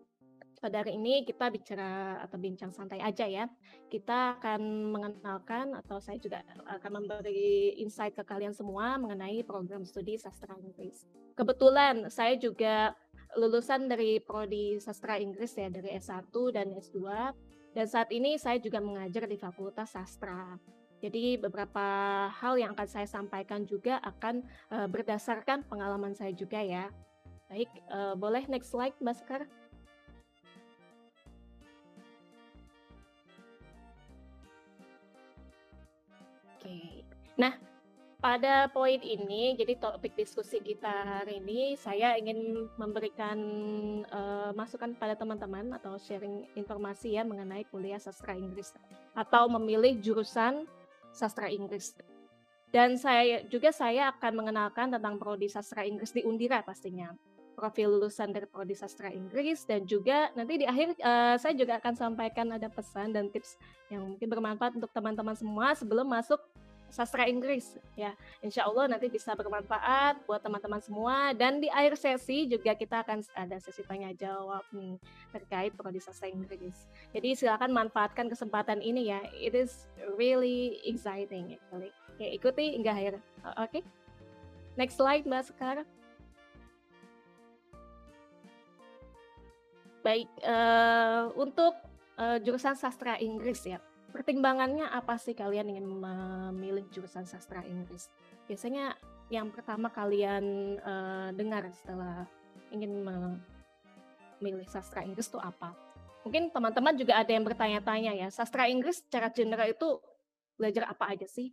pada 0.64 0.80
hari 0.80 0.96
ini 0.96 1.28
kita 1.28 1.52
bicara 1.52 2.24
atau 2.24 2.40
bincang 2.40 2.72
santai 2.72 3.04
aja 3.04 3.28
ya. 3.28 3.52
Kita 3.92 4.40
akan 4.40 4.96
mengenalkan 4.96 5.76
atau 5.76 6.00
saya 6.00 6.16
juga 6.24 6.40
akan 6.64 7.04
memberi 7.04 7.76
insight 7.84 8.16
ke 8.16 8.24
kalian 8.24 8.56
semua 8.56 8.96
mengenai 8.96 9.44
program 9.44 9.84
studi 9.84 10.16
sastra 10.16 10.56
Inggris. 10.56 11.04
Kebetulan 11.36 12.08
saya 12.08 12.40
juga 12.40 12.96
lulusan 13.36 13.92
dari 13.92 14.24
prodi 14.24 14.80
sastra 14.80 15.20
Inggris 15.20 15.52
ya 15.60 15.68
dari 15.68 16.00
S1 16.00 16.32
dan 16.56 16.72
S2 16.72 17.04
dan 17.76 17.86
saat 17.90 18.08
ini 18.14 18.40
saya 18.40 18.62
juga 18.62 18.80
mengajar 18.80 19.26
di 19.28 19.36
Fakultas 19.36 19.98
Sastra. 19.98 20.56
Jadi 21.04 21.36
beberapa 21.36 21.84
hal 22.32 22.56
yang 22.56 22.72
akan 22.78 22.88
saya 22.88 23.10
sampaikan 23.10 23.68
juga 23.68 24.00
akan 24.00 24.40
uh, 24.72 24.88
berdasarkan 24.88 25.68
pengalaman 25.68 26.16
saya 26.16 26.32
juga 26.32 26.64
ya. 26.64 26.88
Baik, 27.52 27.68
uh, 27.92 28.16
boleh 28.16 28.48
next 28.48 28.72
slide 28.72 28.96
Mbak 29.04 29.20
Nah, 37.34 37.58
pada 38.24 38.72
poin 38.72 39.02
ini, 39.04 39.52
jadi 39.60 39.76
topik 39.76 40.16
diskusi 40.16 40.64
kita 40.64 41.22
hari 41.22 41.44
ini, 41.44 41.76
saya 41.76 42.16
ingin 42.16 42.70
memberikan 42.80 43.38
uh, 44.08 44.56
masukan 44.56 44.96
pada 44.96 45.18
teman-teman 45.20 45.76
atau 45.76 46.00
sharing 46.00 46.48
informasi 46.56 47.20
ya 47.20 47.28
mengenai 47.28 47.68
kuliah 47.68 48.00
sastra 48.00 48.38
Inggris 48.38 48.72
atau 49.12 49.52
memilih 49.52 50.00
jurusan 50.00 50.64
sastra 51.12 51.52
Inggris. 51.52 52.00
Dan 52.74 52.98
saya 52.98 53.46
juga 53.46 53.70
saya 53.70 54.10
akan 54.16 54.34
mengenalkan 54.40 54.90
tentang 54.90 55.20
prodi 55.22 55.46
sastra 55.46 55.86
Inggris 55.86 56.10
di 56.10 56.26
Undira 56.26 56.66
pastinya 56.66 57.14
profil 57.54 58.02
lulusan 58.02 58.34
dari 58.34 58.50
prodi 58.50 58.74
sastra 58.74 59.14
Inggris 59.14 59.64
dan 59.70 59.86
juga 59.86 60.34
nanti 60.34 60.58
di 60.58 60.66
akhir 60.66 60.98
uh, 61.00 61.38
saya 61.38 61.54
juga 61.54 61.78
akan 61.78 61.94
sampaikan 61.94 62.50
ada 62.50 62.66
pesan 62.68 63.14
dan 63.14 63.30
tips 63.30 63.62
yang 63.94 64.02
mungkin 64.10 64.26
bermanfaat 64.26 64.74
untuk 64.74 64.90
teman-teman 64.90 65.38
semua 65.38 65.78
sebelum 65.78 66.10
masuk 66.10 66.42
sastra 66.94 67.26
Inggris 67.26 67.74
ya. 67.98 68.14
Insya 68.46 68.70
Allah 68.70 68.86
nanti 68.86 69.10
bisa 69.10 69.34
bermanfaat 69.34 70.30
buat 70.30 70.38
teman-teman 70.46 70.78
semua 70.78 71.34
dan 71.34 71.58
di 71.58 71.66
akhir 71.74 71.98
sesi 71.98 72.46
juga 72.46 72.78
kita 72.78 73.02
akan 73.02 73.26
ada 73.34 73.58
sesi 73.58 73.82
tanya 73.82 74.14
jawab 74.14 74.62
nih 74.70 75.02
terkait 75.34 75.74
prodi 75.74 75.98
sastra 75.98 76.30
Inggris. 76.30 76.86
Jadi 77.10 77.34
silakan 77.34 77.74
manfaatkan 77.74 78.30
kesempatan 78.30 78.78
ini 78.86 79.10
ya. 79.10 79.26
It 79.34 79.58
is 79.58 79.90
really 80.22 80.78
exciting 80.86 81.58
actually. 81.58 81.90
Oke, 82.14 82.30
ikuti 82.30 82.78
hingga 82.78 82.94
akhir. 82.94 83.14
Oke. 83.58 83.82
Okay? 83.82 83.84
Next 84.78 85.02
slide 85.02 85.26
Mbak 85.26 85.44
Sekar. 85.50 85.78
Baik, 90.04 90.28
uh, 90.44 91.32
untuk 91.40 91.74
uh, 92.20 92.38
jurusan 92.44 92.76
sastra 92.76 93.16
Inggris 93.24 93.64
ya 93.64 93.80
pertimbangannya 94.14 94.86
apa 94.86 95.18
sih 95.18 95.34
kalian 95.34 95.74
ingin 95.74 95.90
memilih 95.90 96.86
jurusan 96.94 97.26
sastra 97.26 97.66
Inggris? 97.66 98.14
Biasanya 98.46 98.94
yang 99.34 99.50
pertama 99.50 99.90
kalian 99.90 100.78
uh, 100.86 101.34
dengar 101.34 101.66
setelah 101.74 102.30
ingin 102.70 103.02
memilih 103.02 104.70
sastra 104.70 105.02
Inggris 105.02 105.28
itu 105.28 105.42
apa? 105.42 105.74
Mungkin 106.24 106.54
teman-teman 106.54 106.96
juga 106.96 107.20
ada 107.20 107.32
yang 107.34 107.44
bertanya-tanya 107.44 108.14
ya, 108.16 108.28
sastra 108.30 108.70
Inggris 108.70 109.02
secara 109.02 109.34
general 109.34 109.68
itu 109.68 109.98
belajar 110.56 110.88
apa 110.88 111.18
aja 111.18 111.26
sih? 111.26 111.52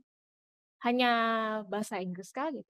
Hanya 0.85 1.11
bahasa 1.67 1.99
Inggris 1.99 2.31
kah 2.31 2.53
gitu? 2.53 2.69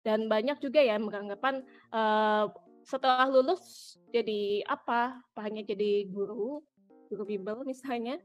Dan 0.00 0.28
banyak 0.28 0.60
juga 0.60 0.80
ya 0.80 0.96
yang 0.96 1.08
beranggapan 1.08 1.64
uh, 1.92 2.48
setelah 2.84 3.28
lulus 3.28 3.96
jadi 4.12 4.64
apa? 4.64 5.20
Apa 5.32 5.40
hanya 5.48 5.64
jadi 5.64 6.08
guru, 6.08 6.64
guru 7.08 7.22
bimbel 7.24 7.64
misalnya? 7.68 8.20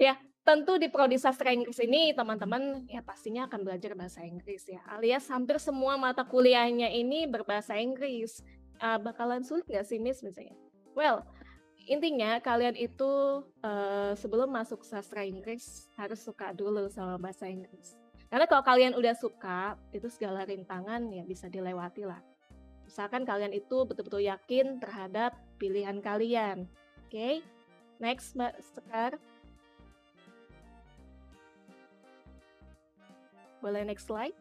Ya, 0.00 0.16
tentu 0.48 0.80
di 0.80 0.88
prodi 0.88 1.20
sastra 1.20 1.52
Inggris 1.52 1.76
ini 1.76 2.16
teman-teman 2.16 2.88
ya 2.88 3.04
pastinya 3.04 3.44
akan 3.44 3.68
belajar 3.68 3.92
bahasa 3.92 4.24
Inggris 4.24 4.64
ya. 4.64 4.80
Alias 4.88 5.28
hampir 5.28 5.60
semua 5.60 6.00
mata 6.00 6.24
kuliahnya 6.24 6.88
ini 6.88 7.28
berbahasa 7.28 7.76
Inggris. 7.76 8.40
Uh, 8.80 8.96
bakalan 8.96 9.44
sulit 9.44 9.68
nggak 9.68 9.84
sih 9.84 10.00
Miss 10.00 10.24
misalnya? 10.24 10.56
Well, 10.96 11.28
intinya 11.84 12.40
kalian 12.40 12.80
itu 12.80 13.44
uh, 13.60 14.16
sebelum 14.16 14.48
masuk 14.48 14.88
sastra 14.88 15.20
Inggris 15.20 15.92
harus 16.00 16.24
suka 16.24 16.56
dulu 16.56 16.88
sama 16.88 17.20
bahasa 17.20 17.44
Inggris. 17.44 17.92
Karena 18.32 18.48
kalau 18.48 18.64
kalian 18.64 18.96
udah 18.96 19.12
suka, 19.12 19.76
itu 19.92 20.08
segala 20.08 20.48
rintangan 20.48 21.12
ya 21.12 21.28
bisa 21.28 21.52
dilewati 21.52 22.08
lah. 22.08 22.24
Misalkan 22.88 23.28
kalian 23.28 23.52
itu 23.52 23.84
betul-betul 23.84 24.24
yakin 24.24 24.80
terhadap 24.80 25.36
pilihan 25.60 26.00
kalian. 26.00 26.64
Oke, 27.04 27.12
okay? 27.12 27.34
next 28.00 28.32
Mbak 28.32 28.54
Sekar. 28.64 29.12
Boleh 33.60 33.84
next 33.84 34.08
slide? 34.08 34.36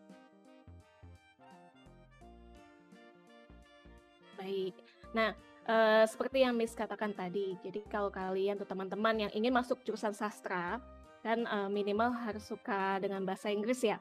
Baik. 4.39 4.75
Nah, 5.11 5.35
uh, 5.67 6.07
seperti 6.07 6.47
yang 6.47 6.55
Miss 6.55 6.71
katakan 6.71 7.11
tadi, 7.11 7.59
jadi 7.59 7.83
kalau 7.91 8.07
kalian 8.07 8.55
atau 8.55 8.67
teman-teman 8.67 9.27
yang 9.27 9.31
ingin 9.35 9.51
masuk 9.51 9.83
jurusan 9.83 10.15
sastra, 10.15 10.79
kan 11.19 11.43
uh, 11.43 11.67
minimal 11.67 12.15
harus 12.15 12.47
suka 12.47 13.03
dengan 13.03 13.27
bahasa 13.27 13.51
Inggris 13.51 13.83
ya. 13.83 13.99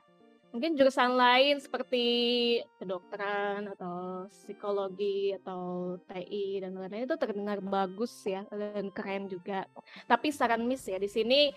Mungkin 0.48 0.80
jurusan 0.80 1.12
lain 1.12 1.60
seperti 1.60 2.06
kedokteran 2.80 3.68
atau 3.76 4.24
psikologi 4.32 5.36
atau 5.36 5.94
TI 6.08 6.64
dan 6.64 6.72
lain-lain 6.72 7.04
itu 7.04 7.20
terdengar 7.20 7.60
bagus 7.60 8.24
ya 8.24 8.48
dan 8.48 8.88
keren 8.88 9.28
juga. 9.28 9.68
Tapi 10.08 10.32
saran 10.32 10.64
Miss 10.64 10.88
ya 10.88 10.96
di 10.96 11.08
sini 11.08 11.52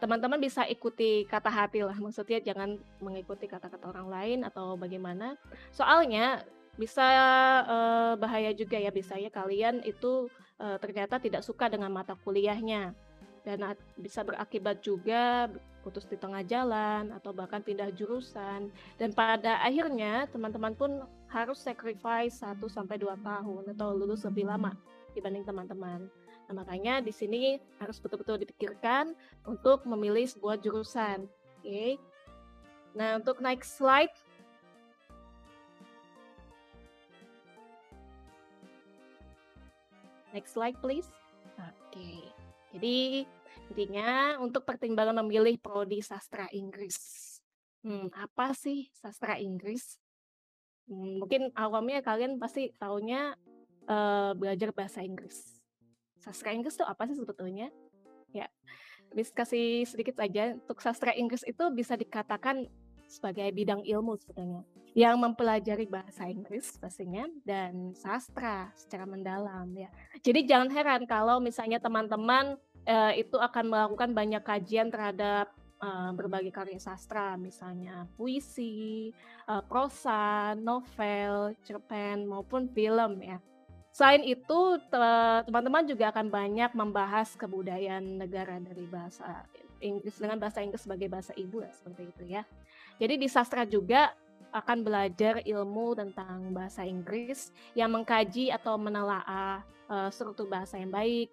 teman-teman 0.00 0.40
uh, 0.40 0.44
bisa 0.48 0.64
ikuti 0.64 1.28
kata 1.28 1.52
hati 1.52 1.84
lah. 1.84 1.96
Maksudnya 2.00 2.40
jangan 2.40 2.80
mengikuti 3.04 3.44
kata-kata 3.44 3.92
orang 3.92 4.08
lain 4.08 4.38
atau 4.48 4.80
bagaimana. 4.80 5.36
Soalnya 5.76 6.48
bisa 6.78 7.04
uh, 7.66 8.14
bahaya 8.16 8.54
juga 8.54 8.78
ya 8.78 8.94
bisa 8.94 9.18
ya 9.18 9.28
kalian 9.28 9.82
itu 9.82 10.30
uh, 10.62 10.78
ternyata 10.78 11.18
tidak 11.18 11.42
suka 11.42 11.66
dengan 11.66 11.90
mata 11.90 12.14
kuliahnya 12.22 12.94
dan 13.48 13.64
bisa 13.96 14.20
berakibat 14.20 14.84
juga 14.84 15.48
putus 15.80 16.04
di 16.04 16.20
tengah 16.20 16.44
jalan 16.44 17.08
atau 17.16 17.32
bahkan 17.32 17.64
pindah 17.64 17.88
jurusan 17.96 18.68
dan 19.00 19.10
pada 19.16 19.56
akhirnya 19.64 20.28
teman-teman 20.28 20.76
pun 20.76 21.00
harus 21.32 21.56
sacrifice 21.56 22.44
1 22.44 22.60
sampai 22.68 23.00
2 23.00 23.08
tahun 23.24 23.62
atau 23.72 23.96
lulus 23.96 24.28
lebih 24.28 24.44
lama 24.44 24.76
dibanding 25.16 25.48
teman-teman. 25.48 26.12
Nah, 26.44 26.54
makanya 26.60 27.00
di 27.00 27.08
sini 27.08 27.56
harus 27.80 27.96
betul-betul 27.96 28.36
dipikirkan 28.44 29.16
untuk 29.48 29.88
memilih 29.88 30.28
sebuah 30.28 30.60
jurusan. 30.60 31.24
Oke. 31.60 31.64
Okay. 31.64 31.92
Nah, 32.92 33.16
untuk 33.16 33.40
next 33.40 33.80
slide 33.80 34.12
Next 40.36 40.52
slide 40.52 40.76
please. 40.84 41.08
Oke. 41.56 41.72
Okay. 41.88 42.20
Jadi 42.76 43.24
Intinya 43.68 44.40
untuk 44.40 44.64
pertimbangan 44.64 45.20
memilih 45.24 45.60
prodi 45.60 46.00
sastra 46.00 46.48
Inggris. 46.52 46.96
Hmm, 47.84 48.10
apa 48.16 48.56
sih 48.56 48.88
sastra 48.96 49.36
Inggris? 49.36 50.00
Hmm, 50.88 51.20
mungkin 51.20 51.52
awamnya 51.52 52.00
kalian 52.00 52.40
pasti 52.40 52.72
taunya 52.80 53.36
uh, 53.86 54.32
belajar 54.32 54.72
bahasa 54.72 55.04
Inggris. 55.04 55.60
Sastra 56.18 56.50
Inggris 56.56 56.74
itu 56.74 56.84
apa 56.84 57.06
sih 57.06 57.16
sebetulnya? 57.16 57.68
Ya, 58.32 58.48
bisa 59.12 59.32
kasih 59.32 59.88
sedikit 59.88 60.20
aja 60.20 60.56
untuk 60.56 60.80
sastra 60.84 61.12
Inggris 61.16 61.44
itu 61.44 61.64
bisa 61.72 61.96
dikatakan 61.96 62.68
sebagai 63.08 63.48
bidang 63.56 63.80
ilmu 63.88 64.20
sebetulnya 64.20 64.68
yang 64.92 65.16
mempelajari 65.20 65.88
bahasa 65.88 66.28
Inggris 66.28 66.76
pastinya 66.76 67.24
dan 67.46 67.96
sastra 67.96 68.68
secara 68.76 69.06
mendalam 69.06 69.68
ya. 69.76 69.88
Jadi 70.20 70.44
jangan 70.48 70.68
heran 70.74 71.02
kalau 71.06 71.38
misalnya 71.38 71.78
teman-teman 71.78 72.58
uh, 72.86 73.12
itu 73.16 73.34
akan 73.40 73.64
melakukan 73.72 74.10
banyak 74.14 74.42
kajian 74.44 74.92
terhadap 74.92 75.50
uh, 75.82 76.10
berbagai 76.14 76.52
karya 76.54 76.78
sastra, 76.78 77.34
misalnya 77.34 78.06
puisi, 78.14 79.10
uh, 79.48 79.64
prosa, 79.64 80.54
novel, 80.58 81.56
cerpen 81.64 82.28
maupun 82.28 82.70
film 82.70 83.22
ya. 83.22 83.38
Selain 83.90 84.22
itu, 84.22 84.78
teman-teman 85.48 85.82
juga 85.82 86.14
akan 86.14 86.30
banyak 86.30 86.70
membahas 86.70 87.34
kebudayaan 87.34 88.22
negara 88.22 88.62
dari 88.62 88.86
bahasa 88.86 89.42
Inggris 89.82 90.22
dengan 90.22 90.38
bahasa 90.38 90.62
Inggris 90.62 90.86
sebagai 90.86 91.10
bahasa 91.10 91.34
ibu 91.34 91.66
ya, 91.66 91.72
seperti 91.74 92.02
itu 92.06 92.24
ya. 92.30 92.42
Jadi 93.02 93.14
di 93.18 93.26
sastra 93.26 93.66
juga 93.66 94.14
akan 94.54 94.86
belajar 94.86 95.42
ilmu 95.42 95.98
tentang 95.98 96.54
bahasa 96.54 96.86
Inggris 96.86 97.50
yang 97.74 97.92
mengkaji 97.92 98.54
atau 98.54 98.78
menelaah 98.78 99.66
uh, 99.90 100.08
struktur 100.14 100.46
bahasa 100.46 100.78
yang 100.78 100.94
baik, 100.94 101.28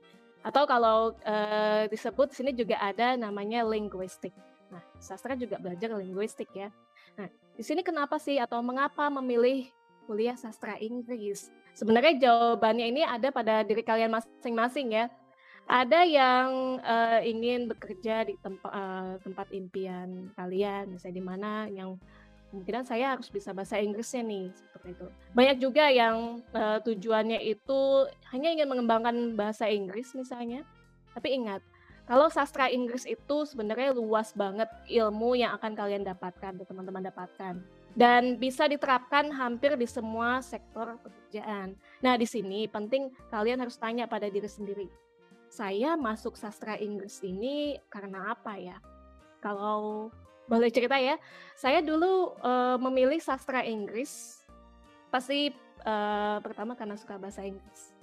atau 0.45 0.63
kalau 0.69 1.17
uh, 1.25 1.89
disebut 1.89 2.29
sini 2.29 2.53
juga 2.53 2.77
ada 2.77 3.17
namanya 3.17 3.65
linguistik. 3.65 4.29
Nah, 4.69 4.81
sastra 5.01 5.33
juga 5.33 5.57
belajar 5.57 5.89
linguistik 5.97 6.53
ya. 6.53 6.69
Nah, 7.17 7.25
di 7.57 7.63
sini 7.65 7.81
kenapa 7.81 8.21
sih 8.21 8.37
atau 8.37 8.61
mengapa 8.61 9.09
memilih 9.09 9.65
kuliah 10.05 10.37
sastra 10.37 10.77
Inggris? 10.77 11.49
Sebenarnya 11.73 12.29
jawabannya 12.29 12.85
ini 12.93 13.01
ada 13.01 13.33
pada 13.33 13.65
diri 13.65 13.81
kalian 13.81 14.13
masing-masing 14.13 14.93
ya. 14.93 15.05
Ada 15.65 16.05
yang 16.05 16.77
uh, 16.77 17.25
ingin 17.25 17.65
bekerja 17.65 18.21
di 18.29 18.37
tempat 18.37 18.69
uh, 18.69 19.17
tempat 19.25 19.49
impian 19.49 20.29
kalian, 20.37 20.93
misalnya 20.93 21.17
di 21.17 21.25
mana 21.25 21.51
yang 21.73 21.97
kemungkinan 22.55 22.87
saya 22.87 23.19
harus 23.19 23.27
bisa 23.27 23.51
bahasa 23.51 23.75
Inggrisnya 23.75 24.23
nih 24.23 24.47
seperti 24.55 24.95
itu. 24.95 25.07
Banyak 25.35 25.57
juga 25.59 25.91
yang 25.91 26.39
uh, 26.55 26.79
tujuannya 26.79 27.43
itu 27.43 28.07
hanya 28.31 28.55
ingin 28.55 28.71
mengembangkan 28.71 29.35
bahasa 29.35 29.67
Inggris 29.67 30.15
misalnya. 30.15 30.63
Tapi 31.11 31.35
ingat, 31.35 31.59
kalau 32.07 32.31
sastra 32.31 32.71
Inggris 32.71 33.03
itu 33.03 33.43
sebenarnya 33.43 33.91
luas 33.91 34.31
banget 34.31 34.71
ilmu 34.87 35.35
yang 35.35 35.51
akan 35.59 35.75
kalian 35.75 36.07
dapatkan, 36.07 36.63
teman-teman 36.63 37.11
dapatkan. 37.11 37.59
Dan 37.95 38.39
bisa 38.39 38.71
diterapkan 38.71 39.31
hampir 39.35 39.75
di 39.75 39.87
semua 39.87 40.39
sektor 40.39 40.95
pekerjaan. 41.03 41.75
Nah, 41.99 42.15
di 42.15 42.27
sini 42.27 42.71
penting 42.71 43.11
kalian 43.31 43.59
harus 43.59 43.75
tanya 43.75 44.07
pada 44.07 44.31
diri 44.31 44.47
sendiri. 44.47 44.87
Saya 45.51 45.99
masuk 45.99 46.39
sastra 46.39 46.79
Inggris 46.79 47.19
ini 47.23 47.79
karena 47.91 48.31
apa 48.35 48.59
ya? 48.59 48.79
Kalau 49.39 50.11
boleh 50.45 50.69
cerita 50.69 50.97
ya. 50.97 51.17
Saya 51.57 51.81
dulu 51.81 52.35
uh, 52.41 52.77
memilih 52.81 53.17
sastra 53.21 53.65
Inggris 53.65 54.43
pasti 55.09 55.53
uh, 55.85 56.37
pertama 56.41 56.75
karena 56.75 56.97
suka 56.97 57.15
bahasa 57.17 57.45
Inggris. 57.45 57.93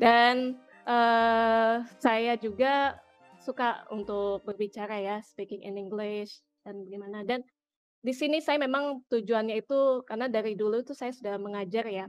Dan 0.00 0.56
uh, 0.88 1.84
saya 2.00 2.36
juga 2.40 2.96
suka 3.42 3.84
untuk 3.90 4.46
berbicara 4.46 5.02
ya, 5.02 5.16
speaking 5.20 5.66
in 5.66 5.76
English 5.76 6.40
dan 6.62 6.86
bagaimana. 6.86 7.26
Dan 7.26 7.42
di 8.02 8.10
sini 8.10 8.42
saya 8.42 8.58
memang 8.58 9.06
tujuannya 9.06 9.62
itu 9.62 10.02
karena 10.06 10.26
dari 10.26 10.58
dulu 10.58 10.82
itu 10.82 10.90
saya 10.90 11.14
sudah 11.14 11.38
mengajar 11.38 11.86
ya 11.86 12.06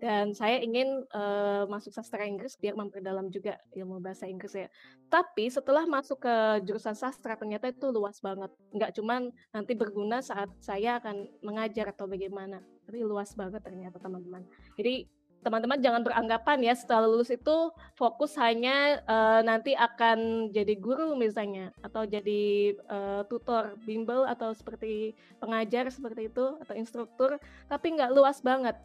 dan 0.00 0.32
saya 0.32 0.64
ingin 0.64 1.04
uh, 1.12 1.68
masuk 1.68 1.92
sastra 1.92 2.24
Inggris 2.24 2.56
biar 2.56 2.72
memperdalam 2.72 3.28
juga 3.28 3.60
ilmu 3.76 4.00
bahasa 4.00 4.24
Inggris 4.24 4.56
ya. 4.56 4.68
Tapi 5.12 5.52
setelah 5.52 5.84
masuk 5.84 6.24
ke 6.24 6.34
jurusan 6.64 6.96
sastra 6.96 7.36
ternyata 7.36 7.68
itu 7.68 7.92
luas 7.92 8.16
banget. 8.24 8.48
Nggak 8.72 8.96
cuman 8.96 9.28
nanti 9.52 9.72
berguna 9.76 10.24
saat 10.24 10.48
saya 10.64 10.96
akan 10.98 11.28
mengajar 11.44 11.92
atau 11.92 12.08
bagaimana, 12.08 12.64
tapi 12.88 13.04
luas 13.04 13.36
banget 13.36 13.60
ternyata 13.60 14.00
teman-teman. 14.00 14.42
Jadi 14.80 15.04
teman-teman 15.40 15.80
jangan 15.80 16.04
beranggapan 16.04 16.58
ya 16.60 16.74
setelah 16.76 17.08
lulus 17.08 17.32
itu 17.32 17.72
fokus 17.96 18.36
hanya 18.36 19.00
uh, 19.08 19.40
nanti 19.40 19.72
akan 19.72 20.48
jadi 20.52 20.76
guru 20.76 21.16
misalnya 21.16 21.72
atau 21.80 22.04
jadi 22.04 22.76
uh, 22.84 23.24
tutor 23.24 23.72
bimbel 23.88 24.28
atau 24.28 24.52
seperti 24.52 25.16
pengajar 25.40 25.88
seperti 25.88 26.28
itu 26.28 26.60
atau 26.60 26.74
instruktur 26.76 27.40
tapi 27.72 27.96
nggak 27.96 28.12
luas 28.12 28.44
banget 28.44 28.76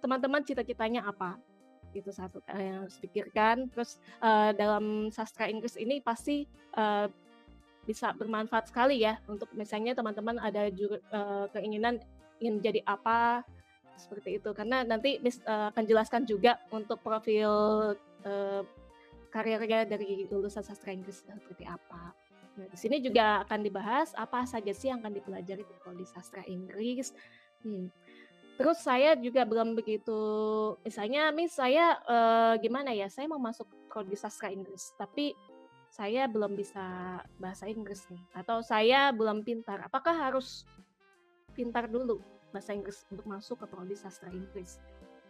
teman-teman 0.00 0.42
cita-citanya 0.42 1.04
apa 1.06 1.36
itu 1.90 2.10
satu 2.14 2.38
yang 2.54 2.86
harus 2.86 2.96
pikirkan 3.02 3.66
terus 3.70 3.98
uh, 4.22 4.54
dalam 4.54 5.10
sastra 5.10 5.50
Inggris 5.50 5.74
ini 5.74 5.98
pasti 5.98 6.46
uh, 6.78 7.10
bisa 7.82 8.14
bermanfaat 8.14 8.70
sekali 8.70 9.02
ya 9.02 9.18
untuk 9.26 9.50
misalnya 9.56 9.96
teman-teman 9.98 10.38
ada 10.38 10.70
jur, 10.70 11.02
uh, 11.10 11.50
keinginan 11.50 11.98
ingin 12.38 12.62
jadi 12.62 12.80
apa 12.86 13.42
seperti 13.98 14.40
itu 14.40 14.50
karena 14.54 14.86
nanti 14.86 15.18
mis, 15.20 15.42
uh, 15.44 15.74
akan 15.74 15.84
jelaskan 15.84 16.22
juga 16.24 16.62
untuk 16.70 17.02
profil 17.02 17.50
uh, 18.24 18.62
karirnya 19.34 19.86
dari 19.86 20.26
lulusan 20.30 20.62
sastra 20.62 20.90
Inggris 20.90 21.22
seperti 21.22 21.66
apa. 21.66 22.14
Nah, 22.58 22.66
di 22.66 22.78
sini 22.78 22.98
juga 22.98 23.46
akan 23.46 23.62
dibahas 23.62 24.10
apa 24.18 24.42
saja 24.42 24.74
sih 24.74 24.90
yang 24.90 24.98
akan 25.02 25.14
dipelajari 25.14 25.62
di 25.94 26.06
sastra 26.06 26.42
Inggris. 26.46 27.14
Hmm 27.62 27.92
terus 28.60 28.84
saya 28.84 29.16
juga 29.16 29.48
belum 29.48 29.72
begitu 29.72 30.20
misalnya 30.84 31.32
Miss 31.32 31.56
saya 31.56 31.96
uh, 32.04 32.60
gimana 32.60 32.92
ya 32.92 33.08
saya 33.08 33.24
mau 33.24 33.40
masuk 33.40 33.64
prodi 33.88 34.12
sastra 34.20 34.52
Inggris 34.52 34.92
tapi 35.00 35.32
saya 35.88 36.28
belum 36.28 36.60
bisa 36.60 37.18
bahasa 37.40 37.64
Inggris 37.64 38.04
nih 38.12 38.20
atau 38.36 38.60
saya 38.60 39.16
belum 39.16 39.40
pintar 39.48 39.80
apakah 39.88 40.12
harus 40.12 40.68
pintar 41.56 41.88
dulu 41.88 42.20
bahasa 42.52 42.74
Inggris 42.74 43.06
untuk 43.08 43.26
masuk 43.26 43.62
ke 43.62 43.66
prodi 43.70 43.96
sastra 43.96 44.30
Inggris? 44.30 44.78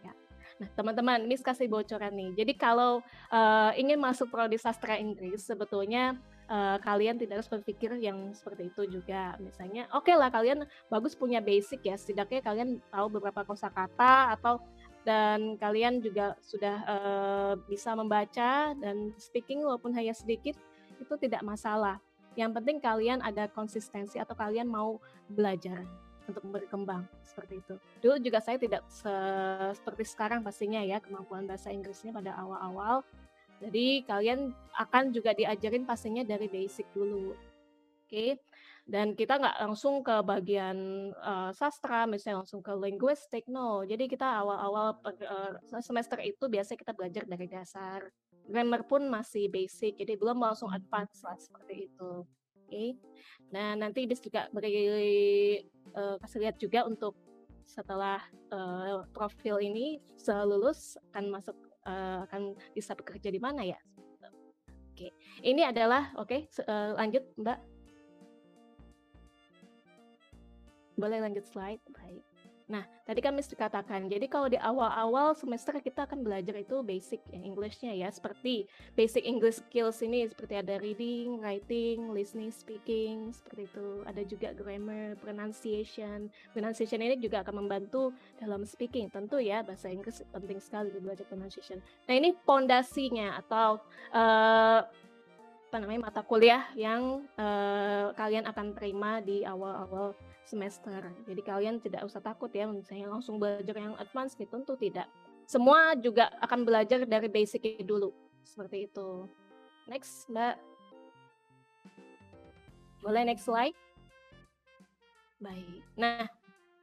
Ya. 0.01 0.13
Nah 0.57 0.69
teman-teman 0.73 1.25
Miss 1.29 1.45
kasih 1.45 1.69
bocoran 1.69 2.13
nih. 2.13 2.33
Jadi 2.33 2.53
kalau 2.57 3.01
uh, 3.29 3.71
ingin 3.77 4.01
masuk 4.01 4.29
prodi 4.29 4.57
sastra 4.57 4.97
Inggris 4.97 5.45
sebetulnya 5.45 6.17
uh, 6.49 6.77
kalian 6.81 7.19
tidak 7.19 7.41
harus 7.41 7.51
berpikir 7.51 7.93
yang 8.01 8.31
seperti 8.31 8.71
itu 8.71 8.87
juga. 8.87 9.35
Misalnya, 9.37 9.85
oke 9.91 10.09
okay 10.09 10.15
lah 10.15 10.31
kalian 10.31 10.65
bagus 10.87 11.13
punya 11.13 11.43
basic 11.43 11.85
ya, 11.85 11.99
setidaknya 11.99 12.41
kalian 12.41 12.69
tahu 12.89 13.07
beberapa 13.19 13.45
kosakata 13.45 14.33
atau 14.33 14.63
dan 15.01 15.57
kalian 15.57 15.97
juga 15.97 16.37
sudah 16.45 16.75
uh, 16.85 17.53
bisa 17.65 17.97
membaca 17.97 18.77
dan 18.77 19.13
speaking 19.17 19.65
walaupun 19.65 19.93
hanya 19.97 20.13
sedikit 20.13 20.53
itu 21.01 21.13
tidak 21.17 21.41
masalah. 21.41 21.97
Yang 22.37 22.61
penting 22.61 22.77
kalian 22.79 23.19
ada 23.19 23.49
konsistensi 23.51 24.15
atau 24.15 24.37
kalian 24.37 24.69
mau 24.69 25.01
belajar 25.27 25.83
untuk 26.29 26.45
berkembang 26.47 27.03
seperti 27.25 27.59
itu. 27.59 27.75
Dulu 27.99 28.15
juga 28.21 28.39
saya 28.39 28.55
tidak 28.61 28.85
se 28.87 29.11
seperti 29.75 30.03
sekarang 30.07 30.45
pastinya 30.45 30.79
ya 30.79 31.01
kemampuan 31.01 31.49
bahasa 31.49 31.73
Inggrisnya 31.73 32.13
pada 32.13 32.37
awal-awal 32.37 33.03
jadi 33.61 34.01
kalian 34.09 34.49
akan 34.73 35.13
juga 35.13 35.37
diajarin 35.37 35.85
pastinya 35.85 36.25
dari 36.25 36.49
basic 36.49 36.89
dulu. 36.97 37.37
Oke. 38.05 38.41
Dan 38.81 39.13
kita 39.13 39.37
nggak 39.37 39.61
langsung 39.61 40.01
ke 40.01 40.19
bagian 40.25 41.09
uh, 41.21 41.53
sastra, 41.53 42.09
misalnya 42.09 42.43
langsung 42.43 42.65
ke 42.65 42.73
linguistik, 42.73 43.45
no. 43.45 43.85
Jadi 43.85 44.09
kita 44.09 44.25
awal-awal 44.41 44.97
uh, 45.05 45.53
semester 45.79 46.17
itu 46.19 46.49
biasanya 46.49 46.81
kita 46.81 46.93
belajar 46.97 47.23
dari 47.29 47.45
dasar. 47.45 48.09
Grammar 48.49 48.83
pun 48.89 49.05
masih 49.05 49.47
basic, 49.47 50.01
jadi 50.01 50.17
belum 50.17 50.41
langsung 50.41 50.73
advance 50.73 51.21
lah 51.21 51.37
seperti 51.37 51.87
itu. 51.87 52.25
Oke. 52.25 52.67
Okay? 52.67 52.89
Nah 53.53 53.77
nanti 53.77 54.09
bis 54.09 54.19
juga 54.19 54.49
beri 54.49 55.61
uh, 55.93 56.17
kasih 56.19 56.49
lihat 56.49 56.57
juga 56.57 56.83
untuk 56.83 57.15
setelah 57.63 58.19
uh, 58.51 59.07
profil 59.15 59.61
ini 59.63 60.03
selulus 60.19 60.99
akan 61.13 61.31
masuk 61.31 61.55
uh, 61.85 62.25
akan 62.29 62.55
bisa 62.73 62.93
bekerja 62.97 63.29
di 63.29 63.39
mana 63.41 63.65
ya? 63.65 63.79
Oke, 64.91 65.13
ini 65.41 65.65
adalah 65.65 66.13
oke 66.19 66.49
okay, 66.49 66.65
uh, 66.67 66.93
lanjut 66.99 67.23
Mbak. 67.39 67.59
Boleh 70.99 71.19
lanjut 71.23 71.45
slide, 71.49 71.81
baik. 71.89 72.30
Nah, 72.71 72.87
tadi 73.03 73.19
kan 73.19 73.35
Miss 73.35 73.51
dikatakan, 73.51 74.07
jadi 74.07 74.31
kalau 74.31 74.47
di 74.47 74.55
awal-awal 74.55 75.35
semester 75.35 75.75
kita 75.83 76.07
akan 76.07 76.23
belajar 76.23 76.55
itu 76.55 76.79
basic 76.79 77.19
ya, 77.27 77.43
Englishnya 77.43 77.91
ya, 77.91 78.07
seperti 78.07 78.63
basic 78.95 79.27
English 79.27 79.59
skills 79.59 79.99
ini, 79.99 80.23
seperti 80.31 80.55
ada 80.55 80.79
reading, 80.79 81.43
writing, 81.43 82.15
listening, 82.15 82.47
speaking, 82.47 83.35
seperti 83.35 83.67
itu. 83.67 84.07
Ada 84.07 84.23
juga 84.23 84.55
grammar, 84.55 85.19
pronunciation. 85.19 86.31
Pronunciation 86.55 87.03
ini 87.03 87.19
juga 87.19 87.43
akan 87.43 87.67
membantu 87.67 88.15
dalam 88.39 88.63
speaking, 88.63 89.11
tentu 89.11 89.43
ya, 89.43 89.67
bahasa 89.67 89.91
Inggris 89.91 90.23
penting 90.31 90.63
sekali 90.63 90.95
belajar 91.03 91.27
pronunciation. 91.27 91.83
Nah, 92.07 92.15
ini 92.15 92.31
pondasinya 92.47 93.35
atau 93.43 93.83
uh, 94.15 94.87
apa 95.71 95.79
namanya 95.79 96.11
mata 96.11 96.19
kuliah 96.19 96.67
yang 96.75 97.23
uh, 97.39 98.11
kalian 98.19 98.43
akan 98.43 98.75
terima 98.75 99.23
di 99.23 99.47
awal-awal 99.47 100.11
semester. 100.43 100.99
Jadi 101.23 101.39
kalian 101.47 101.79
tidak 101.79 102.03
usah 102.03 102.19
takut 102.19 102.51
ya 102.51 102.67
misalnya 102.67 103.07
langsung 103.07 103.39
belajar 103.39 103.79
yang 103.79 103.95
advance 103.95 104.35
gitu 104.35 104.51
tentu 104.51 104.75
tidak. 104.75 105.07
Semua 105.47 105.95
juga 105.95 106.27
akan 106.43 106.67
belajar 106.67 107.07
dari 107.07 107.31
basic 107.31 107.87
dulu. 107.87 108.11
Seperti 108.43 108.91
itu. 108.91 109.31
Next, 109.87 110.27
Mbak. 110.27 110.59
Boleh 113.07 113.23
next 113.31 113.47
slide? 113.47 113.77
Baik. 115.39 115.87
Nah, 115.95 116.27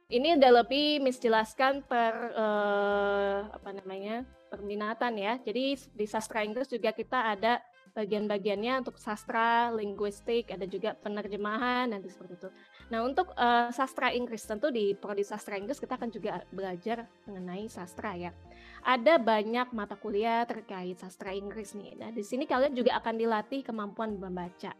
ini 0.09 0.33
udah 0.33 0.65
lebih 0.65 1.05
menjelaskan 1.05 1.85
per 1.85 2.33
uh, 2.33 3.53
apa 3.53 3.69
namanya? 3.69 4.25
perminatan 4.49 5.13
ya. 5.13 5.37
Jadi 5.45 5.77
di 5.93 6.05
sastra 6.09 6.41
Inggris 6.41 6.65
juga 6.65 6.89
kita 6.89 7.37
ada 7.37 7.61
bagian-bagiannya 7.99 8.79
untuk 8.79 8.95
sastra, 8.95 9.67
linguistik, 9.75 10.47
ada 10.55 10.63
juga 10.63 10.95
penerjemahan 10.95 11.91
nanti 11.91 12.07
seperti 12.07 12.39
itu. 12.39 12.49
Nah, 12.87 13.03
untuk 13.03 13.35
uh, 13.35 13.67
sastra 13.75 14.15
Inggris 14.15 14.47
tentu 14.47 14.71
di 14.71 14.95
prodi 14.95 15.27
sastra 15.27 15.59
Inggris 15.59 15.83
kita 15.83 15.99
akan 15.99 16.09
juga 16.09 16.39
belajar 16.55 17.03
mengenai 17.27 17.67
sastra 17.67 18.15
ya. 18.15 18.31
Ada 18.87 19.19
banyak 19.19 19.75
mata 19.75 19.99
kuliah 19.99 20.47
terkait 20.47 20.95
sastra 20.95 21.35
Inggris 21.35 21.75
nih. 21.75 21.99
Nah, 21.99 22.09
di 22.15 22.23
sini 22.23 22.47
kalian 22.47 22.71
juga 22.71 22.95
akan 23.03 23.19
dilatih 23.19 23.67
kemampuan 23.67 24.15
membaca. 24.15 24.71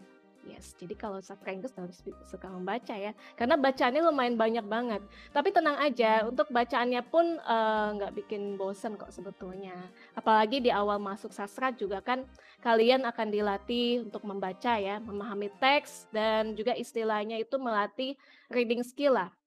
Yes, 0.50 0.74
jadi 0.74 0.98
kalau 0.98 1.22
Inggris 1.22 1.78
harus 1.78 2.02
suka 2.26 2.50
membaca 2.50 2.98
ya, 2.98 3.14
karena 3.38 3.54
bacaannya 3.54 4.02
lumayan 4.02 4.34
banyak 4.34 4.66
banget. 4.66 5.02
Tapi 5.30 5.54
tenang 5.54 5.78
aja, 5.78 6.26
untuk 6.26 6.50
bacaannya 6.50 7.06
pun 7.06 7.38
eh, 7.38 7.88
nggak 7.94 8.12
uh, 8.12 8.16
bikin 8.18 8.58
bosen 8.58 8.98
kok 8.98 9.14
sebetulnya. 9.14 9.78
Apalagi 10.18 10.58
di 10.58 10.74
awal 10.74 10.98
masuk 10.98 11.30
sastra 11.30 11.70
juga 11.70 12.02
kan 12.02 12.26
kalian 12.66 13.06
akan 13.06 13.30
dilatih 13.30 14.10
untuk 14.10 14.26
membaca 14.26 14.74
ya, 14.82 14.98
memahami 14.98 15.54
teks 15.62 16.10
dan 16.10 16.58
juga 16.58 16.74
istilahnya 16.74 17.38
itu 17.38 17.56
melatih 17.62 18.18
reading 18.50 18.82
skill 18.82 19.14
lah. 19.22 19.39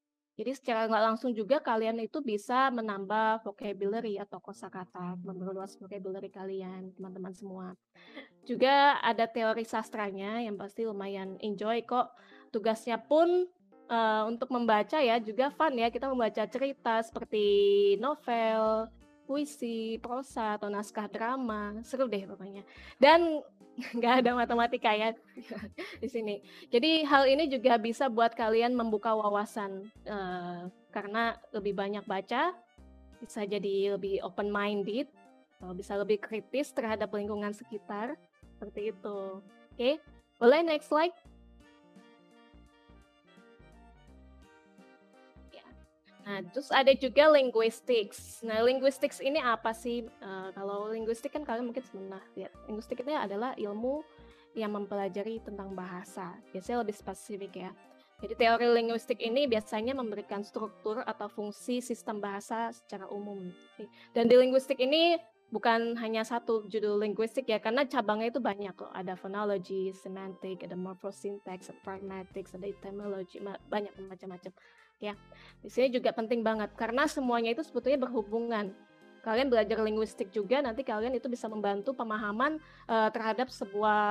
Jadi 0.43 0.59
secara 0.59 0.91
nggak 0.91 1.05
langsung 1.07 1.31
juga 1.31 1.63
kalian 1.63 2.03
itu 2.03 2.19
bisa 2.19 2.67
menambah 2.75 3.47
vocabulary 3.47 4.19
atau 4.19 4.43
kosakata, 4.43 5.15
memperluas 5.23 5.79
vocabulary 5.79 6.35
kalian, 6.35 6.91
teman-teman 6.99 7.31
semua. 7.31 7.79
Juga 8.43 8.99
ada 8.99 9.31
teori 9.31 9.63
sastranya 9.63 10.43
yang 10.43 10.59
pasti 10.59 10.83
lumayan 10.83 11.39
enjoy 11.39 11.87
kok. 11.87 12.11
Tugasnya 12.51 12.99
pun 12.99 13.47
uh, 13.87 14.27
untuk 14.27 14.51
membaca 14.51 14.99
ya 14.99 15.23
juga 15.23 15.55
fun 15.55 15.79
ya. 15.79 15.95
Kita 15.95 16.11
membaca 16.11 16.43
cerita 16.51 16.99
seperti 17.07 17.47
novel, 18.03 18.91
puisi, 19.31 20.03
prosa 20.03 20.59
atau 20.59 20.67
naskah 20.67 21.07
drama. 21.07 21.79
Seru 21.87 22.11
deh 22.11 22.27
pokoknya. 22.27 22.67
Dan 22.99 23.47
nggak 23.97 24.25
ada 24.25 24.31
matematika 24.37 24.93
ya 24.93 25.17
di 26.03 26.09
sini. 26.09 26.43
Jadi 26.69 27.07
hal 27.09 27.25
ini 27.29 27.49
juga 27.49 27.81
bisa 27.81 28.11
buat 28.13 28.37
kalian 28.37 28.77
membuka 28.77 29.15
wawasan 29.17 29.89
uh, 30.07 30.69
karena 30.93 31.41
lebih 31.57 31.73
banyak 31.73 32.05
baca, 32.05 32.53
bisa 33.23 33.41
jadi 33.47 33.97
lebih 33.97 34.21
open 34.27 34.53
minded, 34.53 35.09
bisa 35.79 35.95
lebih 35.95 36.19
kritis 36.19 36.75
terhadap 36.75 37.15
lingkungan 37.15 37.55
sekitar 37.55 38.19
seperti 38.59 38.91
itu. 38.91 39.19
Oke, 39.73 40.03
boleh 40.43 40.61
next 40.67 40.91
slide. 40.91 41.15
Nah, 46.23 46.39
terus 46.55 46.71
ada 46.71 46.95
juga 46.95 47.27
linguistics. 47.35 48.47
Nah, 48.47 48.63
linguistics 48.63 49.19
ini 49.19 49.43
apa 49.43 49.75
sih? 49.75 50.07
Uh, 50.23 50.55
kalau 50.55 50.95
linguistik 50.95 51.35
kan 51.35 51.43
kalian 51.43 51.71
mungkin 51.71 51.83
pernah 51.83 52.23
lihat. 52.39 52.55
Linguistik 52.71 53.03
itu 53.03 53.11
adalah 53.11 53.59
ilmu 53.59 54.07
yang 54.55 54.71
mempelajari 54.71 55.43
tentang 55.43 55.75
bahasa. 55.75 56.39
Biasanya 56.55 56.87
lebih 56.87 56.95
spesifik 56.95 57.53
ya. 57.67 57.71
Jadi 58.23 58.39
teori 58.39 58.71
linguistik 58.71 59.19
ini 59.19 59.51
biasanya 59.51 59.99
memberikan 59.99 60.47
struktur 60.47 61.03
atau 61.03 61.27
fungsi 61.27 61.83
sistem 61.83 62.23
bahasa 62.23 62.71
secara 62.71 63.11
umum. 63.11 63.51
Dan 64.15 64.31
di 64.31 64.39
linguistik 64.39 64.79
ini 64.79 65.19
bukan 65.51 65.99
hanya 65.99 66.23
satu 66.23 66.71
judul 66.71 67.03
linguistik 67.03 67.51
ya, 67.51 67.59
karena 67.59 67.83
cabangnya 67.83 68.31
itu 68.31 68.39
banyak 68.39 68.79
loh. 68.79 68.95
Ada 68.95 69.19
phonology, 69.19 69.91
semantic, 69.91 70.63
ada 70.63 70.79
morphosyntax, 70.79 71.75
ada 71.75 71.83
pragmatics, 71.83 72.55
ada 72.55 72.71
etymology, 72.71 73.43
banyak 73.67 73.91
macam-macam 74.07 74.55
ya. 75.03 75.19
Di 75.59 75.69
sini 75.69 75.91
juga 75.91 76.15
penting 76.15 76.47
banget 76.47 76.71
karena 76.79 77.11
semuanya 77.11 77.51
itu 77.51 77.67
sebetulnya 77.67 77.99
berhubungan. 77.99 78.71
Kalian 79.23 79.51
belajar 79.51 79.79
linguistik 79.79 80.35
juga 80.35 80.59
nanti 80.59 80.83
kalian 80.83 81.15
itu 81.15 81.31
bisa 81.31 81.47
membantu 81.47 81.95
pemahaman 81.95 82.59
uh, 82.91 83.07
terhadap 83.15 83.51
sebuah 83.51 84.03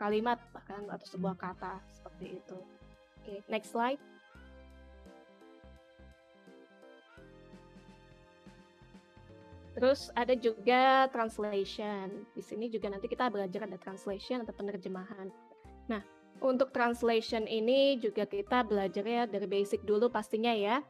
kalimat 0.00 0.40
bahkan 0.56 0.88
atau 0.88 1.04
sebuah 1.08 1.36
kata 1.36 1.80
seperti 1.92 2.40
itu. 2.40 2.56
Oke, 3.20 3.28
okay, 3.28 3.38
next 3.48 3.76
slide. 3.76 4.00
Terus 9.72 10.12
ada 10.12 10.36
juga 10.36 11.08
translation. 11.08 12.28
Di 12.36 12.44
sini 12.44 12.68
juga 12.68 12.92
nanti 12.92 13.08
kita 13.08 13.32
belajar 13.32 13.64
ada 13.64 13.76
translation 13.80 14.44
atau 14.44 14.52
penerjemahan. 14.52 15.32
Nah, 15.88 16.00
untuk 16.42 16.74
translation 16.74 17.46
ini 17.46 17.96
juga 18.02 18.26
kita 18.26 18.66
belajar 18.66 19.06
ya 19.06 19.22
dari 19.24 19.46
basic 19.46 19.86
dulu 19.86 20.10
pastinya 20.10 20.52
ya. 20.52 20.82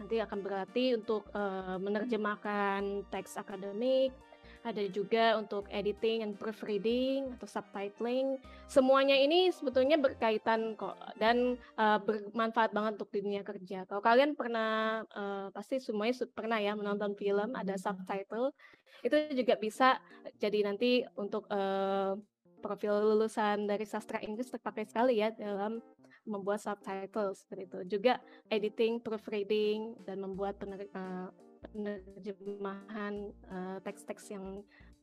Nanti 0.00 0.16
akan 0.16 0.38
berarti 0.40 0.96
untuk 0.96 1.28
uh, 1.36 1.76
menerjemahkan 1.76 3.04
teks 3.12 3.36
akademik, 3.36 4.16
ada 4.60 4.84
juga 4.92 5.40
untuk 5.40 5.64
editing 5.72 6.20
and 6.24 6.36
proofreading 6.36 7.36
atau 7.36 7.48
subtitling. 7.48 8.36
Semuanya 8.68 9.16
ini 9.16 9.48
sebetulnya 9.52 9.96
berkaitan 9.96 10.76
kok 10.76 10.96
dan 11.16 11.56
uh, 11.80 12.00
bermanfaat 12.00 12.72
banget 12.72 13.00
untuk 13.00 13.12
dunia 13.12 13.40
kerja. 13.40 13.88
Kalau 13.88 14.04
kalian 14.04 14.36
pernah 14.36 15.00
uh, 15.16 15.48
pasti 15.52 15.80
semuanya 15.80 16.28
pernah 16.32 16.60
ya 16.60 16.76
menonton 16.76 17.16
film 17.16 17.56
ada 17.56 17.76
subtitle, 17.80 18.52
itu 19.00 19.16
juga 19.32 19.56
bisa 19.56 19.96
jadi 20.36 20.64
nanti 20.64 21.08
untuk 21.16 21.48
uh, 21.48 22.20
profil 22.60 23.00
lulusan 23.00 23.66
dari 23.66 23.88
sastra 23.88 24.20
Inggris 24.20 24.52
terpakai 24.52 24.86
sekali 24.86 25.18
ya 25.18 25.32
dalam 25.32 25.80
membuat 26.28 26.60
subtitle 26.60 27.32
seperti 27.32 27.62
itu. 27.66 27.78
Juga 27.98 28.20
editing, 28.52 29.00
proofreading 29.00 29.96
dan 30.04 30.20
membuat 30.20 30.60
pener, 30.60 30.84
uh, 30.92 31.32
penerjemahan 31.72 33.32
uh, 33.48 33.78
teks-teks 33.82 34.32
yang 34.32 34.60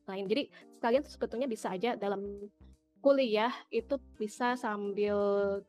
lain. 0.08 0.24
Jadi 0.24 0.42
sekalian 0.78 1.04
sebetulnya 1.04 1.48
bisa 1.50 1.74
aja 1.74 1.98
dalam 1.98 2.48
kuliah 2.98 3.54
itu 3.70 3.94
bisa 4.18 4.58
sambil 4.58 5.18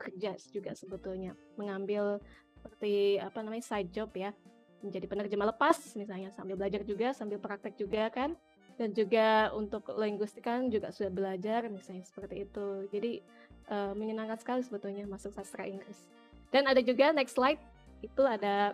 kerja 0.02 0.34
juga 0.50 0.74
sebetulnya 0.74 1.38
mengambil 1.62 2.18
seperti 2.58 3.22
apa 3.22 3.46
namanya 3.46 3.62
side 3.62 3.94
job 3.94 4.10
ya 4.18 4.34
menjadi 4.82 5.06
penerjemah 5.06 5.54
lepas 5.54 5.78
misalnya 5.94 6.34
sambil 6.34 6.58
belajar 6.58 6.82
juga 6.82 7.14
sambil 7.14 7.38
praktek 7.38 7.78
juga 7.78 8.10
kan 8.10 8.34
dan 8.80 8.96
juga 8.96 9.52
untuk 9.52 9.92
linguistik 10.00 10.48
kan 10.48 10.72
juga 10.72 10.96
sudah 10.96 11.12
belajar 11.12 11.68
misalnya 11.68 12.08
seperti 12.08 12.48
itu 12.48 12.88
jadi 12.88 13.20
uh, 13.68 13.92
menyenangkan 13.92 14.40
sekali 14.40 14.64
sebetulnya 14.64 15.04
masuk 15.04 15.36
sastra 15.36 15.68
Inggris 15.68 16.08
dan 16.50 16.66
ada 16.66 16.80
juga 16.80 17.12
next 17.12 17.36
slide 17.36 17.60
itu 18.00 18.24
ada 18.24 18.74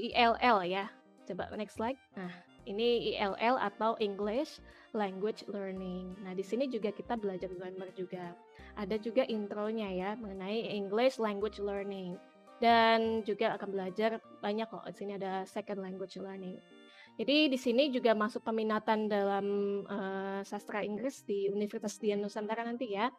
ILL 0.00 0.58
ya. 0.64 0.88
Coba 1.28 1.52
next 1.54 1.76
slide. 1.76 1.98
Nah, 2.16 2.32
ini 2.64 3.14
ILL 3.14 3.56
atau 3.60 3.94
English 4.00 4.62
Language 4.92 5.46
Learning. 5.48 6.16
Nah, 6.24 6.32
di 6.32 6.44
sini 6.44 6.68
juga 6.68 6.92
kita 6.92 7.16
belajar 7.16 7.48
grammar 7.52 7.92
juga. 7.94 8.32
Ada 8.76 8.96
juga 8.96 9.28
intronya 9.28 9.92
ya 9.92 10.10
mengenai 10.16 10.72
English 10.72 11.20
Language 11.20 11.60
Learning. 11.60 12.16
Dan 12.62 13.26
juga 13.26 13.58
akan 13.58 13.68
belajar 13.74 14.22
banyak 14.38 14.70
kok. 14.70 14.86
Di 14.94 14.94
sini 14.94 15.12
ada 15.18 15.42
Second 15.44 15.82
Language 15.82 16.16
Learning. 16.22 16.56
Jadi 17.20 17.52
di 17.52 17.58
sini 17.60 17.92
juga 17.92 18.16
masuk 18.16 18.40
peminatan 18.40 19.04
dalam 19.04 19.46
uh, 19.84 20.40
sastra 20.42 20.80
Inggris 20.80 21.20
di 21.28 21.52
Universitas 21.52 22.00
Dian 22.00 22.24
Nusantara 22.24 22.64
nanti 22.64 22.96
ya. 22.96 23.12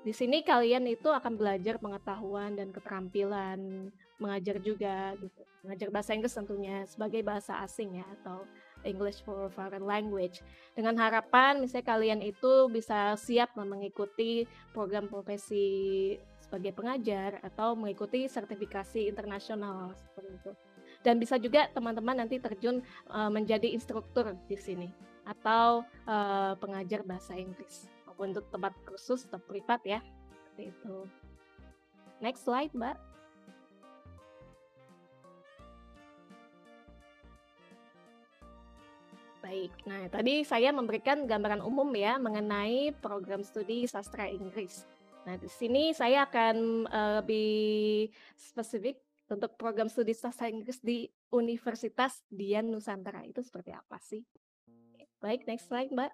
Di 0.00 0.16
sini 0.16 0.40
kalian 0.40 0.88
itu 0.88 1.12
akan 1.12 1.36
belajar 1.36 1.76
pengetahuan 1.76 2.56
dan 2.56 2.72
keterampilan 2.72 3.92
mengajar 4.18 4.56
juga 4.58 5.12
gitu. 5.20 5.42
Mengajar 5.60 5.88
bahasa 5.92 6.10
Inggris 6.16 6.34
tentunya 6.34 6.88
sebagai 6.88 7.20
bahasa 7.20 7.60
asing 7.60 8.00
ya 8.00 8.06
atau 8.20 8.48
English 8.82 9.20
for 9.22 9.52
foreign 9.52 9.84
language. 9.84 10.40
Dengan 10.72 10.96
harapan 10.96 11.60
misalnya 11.60 11.86
kalian 11.86 12.20
itu 12.24 12.72
bisa 12.72 13.12
siap 13.20 13.52
mengikuti 13.60 14.48
program 14.72 15.06
profesi 15.06 16.16
sebagai 16.40 16.72
pengajar 16.74 17.38
atau 17.44 17.76
mengikuti 17.76 18.26
sertifikasi 18.26 19.06
internasional 19.06 19.92
seperti 19.94 20.32
itu. 20.34 20.52
Dan 21.00 21.16
bisa 21.16 21.40
juga 21.40 21.64
teman-teman 21.72 22.24
nanti 22.24 22.36
terjun 22.36 22.84
uh, 23.08 23.32
menjadi 23.32 23.72
instruktur 23.72 24.36
di 24.44 24.56
sini 24.60 24.88
atau 25.24 25.86
uh, 26.04 26.52
pengajar 26.60 27.00
bahasa 27.06 27.32
Inggris 27.36 27.88
untuk 28.20 28.44
tempat 28.52 28.76
khusus 28.84 29.24
atau 29.24 29.40
privat 29.40 29.80
ya. 29.88 30.00
Seperti 30.52 30.76
itu. 30.76 30.96
Next 32.20 32.44
slide, 32.44 32.72
Mbak. 32.76 32.96
Baik, 39.40 39.72
nah 39.88 40.04
tadi 40.12 40.44
saya 40.44 40.68
memberikan 40.68 41.24
gambaran 41.24 41.64
umum 41.64 41.88
ya 41.96 42.20
mengenai 42.20 42.92
program 43.00 43.40
studi 43.40 43.88
sastra 43.88 44.28
Inggris. 44.28 44.84
Nah 45.24 45.40
di 45.40 45.48
sini 45.48 45.96
saya 45.96 46.28
akan 46.28 46.86
uh, 46.86 47.12
lebih 47.24 48.12
spesifik 48.36 49.00
untuk 49.30 49.54
program 49.54 49.86
studi 49.86 50.10
sastra 50.10 50.50
Inggris 50.50 50.82
di 50.82 51.06
Universitas 51.30 52.26
Dian 52.26 52.66
Nusantara 52.66 53.22
itu 53.22 53.40
seperti 53.40 53.70
apa 53.70 53.96
sih? 54.02 54.26
Baik, 55.22 55.46
next 55.46 55.70
slide 55.70 55.94
Mbak. 55.94 56.12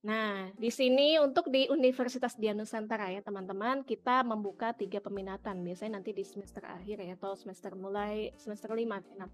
Nah, 0.00 0.48
di 0.56 0.72
sini 0.72 1.20
untuk 1.20 1.52
di 1.52 1.68
Universitas 1.68 2.32
Dian 2.40 2.56
Nusantara 2.56 3.12
ya 3.12 3.20
teman-teman, 3.20 3.84
kita 3.84 4.24
membuka 4.24 4.72
tiga 4.72 4.96
peminatan. 4.96 5.60
Biasanya 5.60 6.00
nanti 6.00 6.16
di 6.16 6.24
semester 6.24 6.64
akhir 6.64 7.04
ya, 7.04 7.14
atau 7.20 7.36
semester 7.36 7.76
mulai 7.76 8.32
semester 8.40 8.72
lima. 8.72 9.04
Nah, 9.20 9.28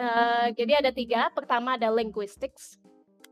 uh, 0.00 0.48
jadi 0.56 0.80
ada 0.80 0.96
tiga. 0.96 1.28
Pertama 1.36 1.76
ada 1.76 1.92
linguistics, 1.92 2.80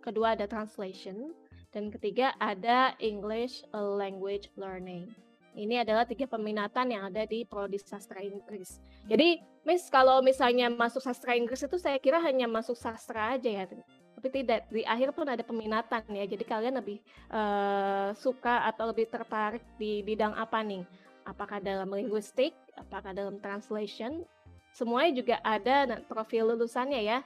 kedua 0.05 0.37
ada 0.37 0.44
translation, 0.44 1.33
dan 1.70 1.90
ketiga 1.90 2.35
ada 2.42 2.94
English 2.98 3.62
Language 3.74 4.50
Learning. 4.59 5.06
Ini 5.50 5.83
adalah 5.83 6.06
tiga 6.06 6.30
peminatan 6.30 6.94
yang 6.94 7.11
ada 7.11 7.26
di 7.26 7.42
Prodi 7.42 7.74
Sastra 7.78 8.22
Inggris. 8.22 8.78
Jadi, 9.11 9.42
Miss, 9.66 9.90
kalau 9.90 10.22
misalnya 10.22 10.70
masuk 10.70 11.02
sastra 11.02 11.35
Inggris 11.35 11.66
itu 11.66 11.74
saya 11.74 11.98
kira 11.98 12.22
hanya 12.22 12.46
masuk 12.46 12.78
sastra 12.78 13.35
aja 13.35 13.50
ya. 13.50 13.66
Tapi 14.14 14.28
tidak 14.30 14.70
di 14.70 14.87
akhir 14.87 15.11
pun 15.11 15.26
ada 15.26 15.42
peminatan 15.42 16.06
ya. 16.14 16.24
Jadi 16.24 16.44
kalian 16.46 16.78
lebih 16.78 17.02
uh, 17.35 18.14
suka 18.14 18.62
atau 18.70 18.94
lebih 18.94 19.11
tertarik 19.11 19.62
di 19.74 20.06
bidang 20.06 20.38
apa 20.38 20.62
nih? 20.62 20.87
Apakah 21.26 21.59
dalam 21.59 21.90
linguistik? 21.90 22.54
Apakah 22.78 23.11
dalam 23.11 23.42
translation? 23.42 24.22
Semuanya 24.70 25.18
juga 25.18 25.37
ada 25.42 25.98
profil 26.06 26.54
lulusannya 26.54 27.02
ya. 27.02 27.18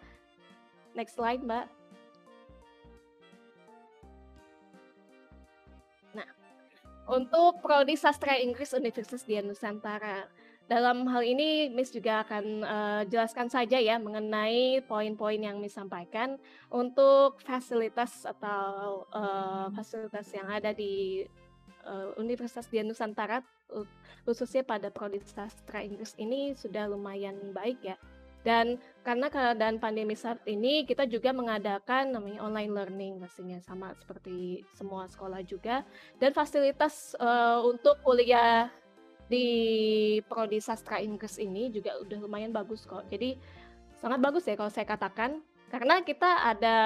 Next 0.96 1.20
slide 1.20 1.44
mbak 1.44 1.68
untuk 7.08 7.60
prodi 7.60 7.94
sastra 7.98 8.40
Inggris 8.40 8.72
Universitas 8.72 9.24
Dian 9.28 9.48
Nusantara 9.48 10.24
dalam 10.64 11.04
hal 11.12 11.20
ini 11.20 11.68
Miss 11.68 11.92
juga 11.92 12.24
akan 12.24 12.44
uh, 12.64 13.02
jelaskan 13.04 13.52
saja 13.52 13.76
ya 13.76 14.00
mengenai 14.00 14.80
poin-poin 14.88 15.36
yang 15.36 15.60
Miss 15.60 15.76
sampaikan 15.76 16.40
untuk 16.72 17.36
fasilitas 17.44 18.24
atau 18.24 19.04
uh, 19.12 19.68
fasilitas 19.76 20.24
yang 20.32 20.48
ada 20.48 20.72
di 20.72 21.28
uh, 21.84 22.16
Universitas 22.16 22.64
Dian 22.72 22.88
Nusantara 22.88 23.44
khususnya 24.24 24.64
pada 24.64 24.88
prodi 24.88 25.20
sastra 25.20 25.84
Inggris 25.84 26.16
ini 26.16 26.56
sudah 26.56 26.88
lumayan 26.88 27.52
baik 27.52 27.84
ya. 27.84 27.96
Dan 28.44 28.76
karena 29.00 29.33
keadaan 29.33 29.80
pandemi 29.80 30.12
saat 30.12 30.37
ini 30.44 30.85
kita 30.85 31.09
juga 31.09 31.33
mengadakan 31.33 32.12
namanya 32.12 32.44
online 32.44 32.72
learning 32.76 33.12
pastinya 33.16 33.57
sama 33.64 33.96
seperti 33.96 34.61
semua 34.76 35.09
sekolah 35.09 35.40
juga 35.48 35.80
dan 36.20 36.37
fasilitas 36.37 37.16
uh, 37.16 37.64
untuk 37.64 37.96
kuliah 38.04 38.68
di 39.33 39.48
prodi 40.28 40.61
sastra 40.61 41.00
Inggris 41.00 41.40
ini 41.40 41.72
juga 41.72 41.96
udah 42.04 42.20
lumayan 42.20 42.52
bagus 42.52 42.85
kok. 42.85 43.09
Jadi 43.09 43.40
sangat 43.96 44.20
bagus 44.20 44.44
ya 44.44 44.61
kalau 44.61 44.68
saya 44.68 44.85
katakan 44.85 45.40
karena 45.72 46.04
kita 46.04 46.44
ada 46.44 46.76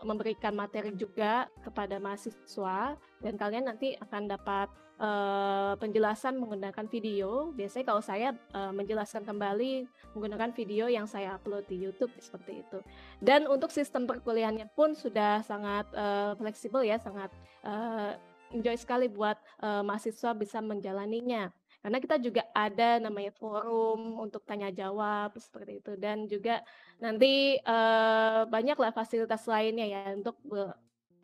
memberikan 0.00 0.56
materi 0.56 0.96
juga 0.96 1.52
kepada 1.60 2.00
mahasiswa 2.00 2.96
dan 3.20 3.34
kalian 3.36 3.68
nanti 3.68 3.92
akan 4.00 4.32
dapat 4.32 4.72
uh, 5.00 5.72
penjelasan 5.80 6.36
menggunakan 6.36 6.86
video. 6.86 7.50
Biasanya 7.56 7.84
kalau 7.88 8.02
saya 8.04 8.36
uh, 8.52 8.70
menjelaskan 8.70 9.24
kembali 9.24 9.88
menggunakan 10.14 10.52
video 10.52 10.86
yang 10.86 11.08
saya 11.08 11.40
upload 11.40 11.66
di 11.66 11.80
YouTube 11.80 12.12
seperti 12.20 12.60
itu. 12.60 12.78
Dan 13.18 13.48
untuk 13.48 13.72
sistem 13.72 14.04
perkuliahannya 14.04 14.68
pun 14.76 14.92
sudah 14.92 15.40
sangat 15.42 15.88
uh, 15.96 16.36
fleksibel 16.36 16.84
ya, 16.84 17.00
sangat 17.00 17.32
uh, 17.64 18.14
enjoy 18.52 18.76
sekali 18.76 19.08
buat 19.08 19.40
uh, 19.64 19.80
mahasiswa 19.80 20.36
bisa 20.36 20.60
menjalaninya. 20.60 21.48
Karena 21.80 21.96
kita 21.96 22.20
juga 22.20 22.44
ada 22.52 23.00
namanya 23.00 23.32
forum 23.40 24.20
untuk 24.20 24.44
tanya 24.44 24.68
jawab 24.68 25.32
seperti 25.40 25.80
itu 25.80 25.96
dan 25.96 26.28
juga 26.28 26.60
nanti 27.00 27.56
uh, 27.64 28.44
banyaklah 28.52 28.92
fasilitas 28.92 29.48
lainnya 29.48 29.88
ya 29.88 30.12
untuk 30.12 30.36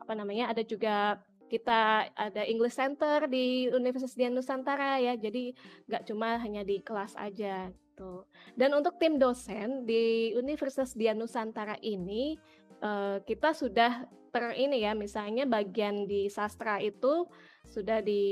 apa 0.01 0.13
namanya 0.17 0.49
ada 0.49 0.65
juga 0.65 1.21
kita 1.47 2.11
ada 2.13 2.43
English 2.43 2.75
Center 2.75 3.25
di 3.25 3.71
Universitas 3.71 4.13
Dian 4.13 4.35
Nusantara 4.35 4.99
ya 4.99 5.15
jadi 5.15 5.55
nggak 5.87 6.03
cuma 6.07 6.37
hanya 6.39 6.61
di 6.67 6.83
kelas 6.83 7.15
aja 7.15 7.71
gitu 7.71 8.27
dan 8.59 8.75
untuk 8.77 8.99
tim 9.01 9.17
dosen 9.17 9.87
di 9.87 10.35
Universitas 10.35 10.93
Dian 10.93 11.17
Nusantara 11.17 11.79
ini 11.81 12.37
uh, 12.83 13.23
kita 13.25 13.55
sudah 13.57 14.05
per 14.29 14.53
ini 14.53 14.85
ya 14.85 14.93
misalnya 14.93 15.49
bagian 15.49 16.05
di 16.05 16.29
sastra 16.29 16.77
itu 16.77 17.25
sudah 17.67 17.99
di 18.05 18.23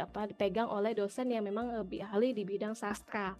apa 0.00 0.26
dipegang 0.26 0.66
oleh 0.70 0.96
dosen 0.96 1.30
yang 1.30 1.46
memang 1.46 1.70
lebih 1.84 2.02
ahli 2.02 2.34
di 2.34 2.42
bidang 2.42 2.74
sastra. 2.74 3.36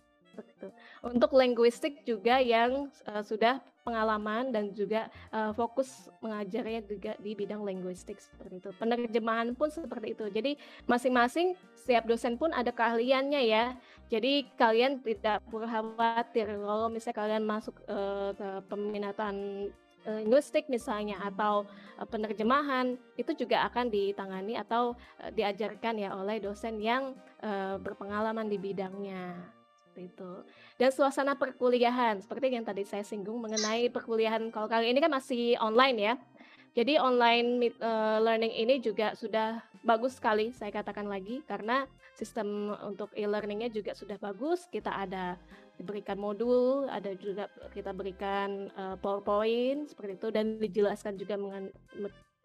Untuk 1.05 1.37
linguistik 1.37 2.09
juga 2.09 2.41
yang 2.41 2.89
uh, 3.05 3.21
sudah 3.21 3.61
pengalaman 3.83 4.55
dan 4.55 4.71
juga 4.71 5.11
uh, 5.35 5.51
fokus 5.53 6.09
mengajarnya 6.23 6.81
juga 6.87 7.13
di 7.19 7.35
bidang 7.35 7.67
linguistik 7.67 8.23
seperti 8.23 8.63
itu. 8.63 8.71
Penerjemahan 8.79 9.53
pun 9.59 9.69
seperti 9.69 10.15
itu. 10.15 10.27
Jadi 10.31 10.55
masing-masing 10.87 11.59
setiap 11.75 12.07
dosen 12.07 12.39
pun 12.39 12.55
ada 12.55 12.71
keahliannya 12.71 13.43
ya. 13.43 13.75
Jadi 14.07 14.47
kalian 14.55 15.03
tidak 15.03 15.43
perlu 15.51 15.67
khawatir 15.67 16.47
kalau 16.47 16.87
misalnya 16.89 17.19
kalian 17.19 17.45
masuk 17.45 17.75
uh, 17.91 18.31
ke 18.33 18.49
peminatan 18.71 19.35
linguistik 20.03 20.67
misalnya 20.67 21.15
atau 21.23 21.63
penerjemahan 22.11 22.99
itu 23.15 23.39
juga 23.39 23.63
akan 23.71 23.87
ditangani 23.87 24.59
atau 24.59 24.99
diajarkan 25.31 25.95
ya 25.95 26.11
oleh 26.19 26.43
dosen 26.43 26.83
yang 26.83 27.15
berpengalaman 27.79 28.51
di 28.51 28.59
bidangnya 28.59 29.39
itu. 29.97 30.33
Dan 30.81 30.91
suasana 30.91 31.37
perkuliahan, 31.37 32.21
seperti 32.21 32.53
yang 32.53 32.65
tadi 32.65 32.83
saya 32.87 33.05
singgung 33.05 33.41
mengenai 33.41 33.89
perkuliahan 33.93 34.49
kalau 34.51 34.67
kali 34.69 34.91
ini 34.91 34.99
kan 35.01 35.13
masih 35.13 35.57
online 35.61 35.99
ya. 35.99 36.15
Jadi 36.73 36.97
online 36.97 37.69
uh, 37.85 38.17
learning 38.25 38.57
ini 38.57 38.81
juga 38.81 39.13
sudah 39.13 39.61
bagus 39.85 40.17
sekali 40.17 40.57
saya 40.57 40.73
katakan 40.73 41.05
lagi 41.05 41.45
karena 41.45 41.85
sistem 42.17 42.73
untuk 42.81 43.13
e-learningnya 43.13 43.69
juga 43.69 43.93
sudah 43.93 44.17
bagus. 44.17 44.65
Kita 44.73 44.89
ada 44.89 45.37
diberikan 45.77 46.17
modul, 46.17 46.89
ada 46.89 47.13
juga 47.13 47.53
kita 47.77 47.93
berikan 47.93 48.73
uh, 48.73 48.97
PowerPoint 48.97 49.93
seperti 49.93 50.17
itu 50.17 50.29
dan 50.33 50.57
dijelaskan 50.57 51.21
juga 51.21 51.37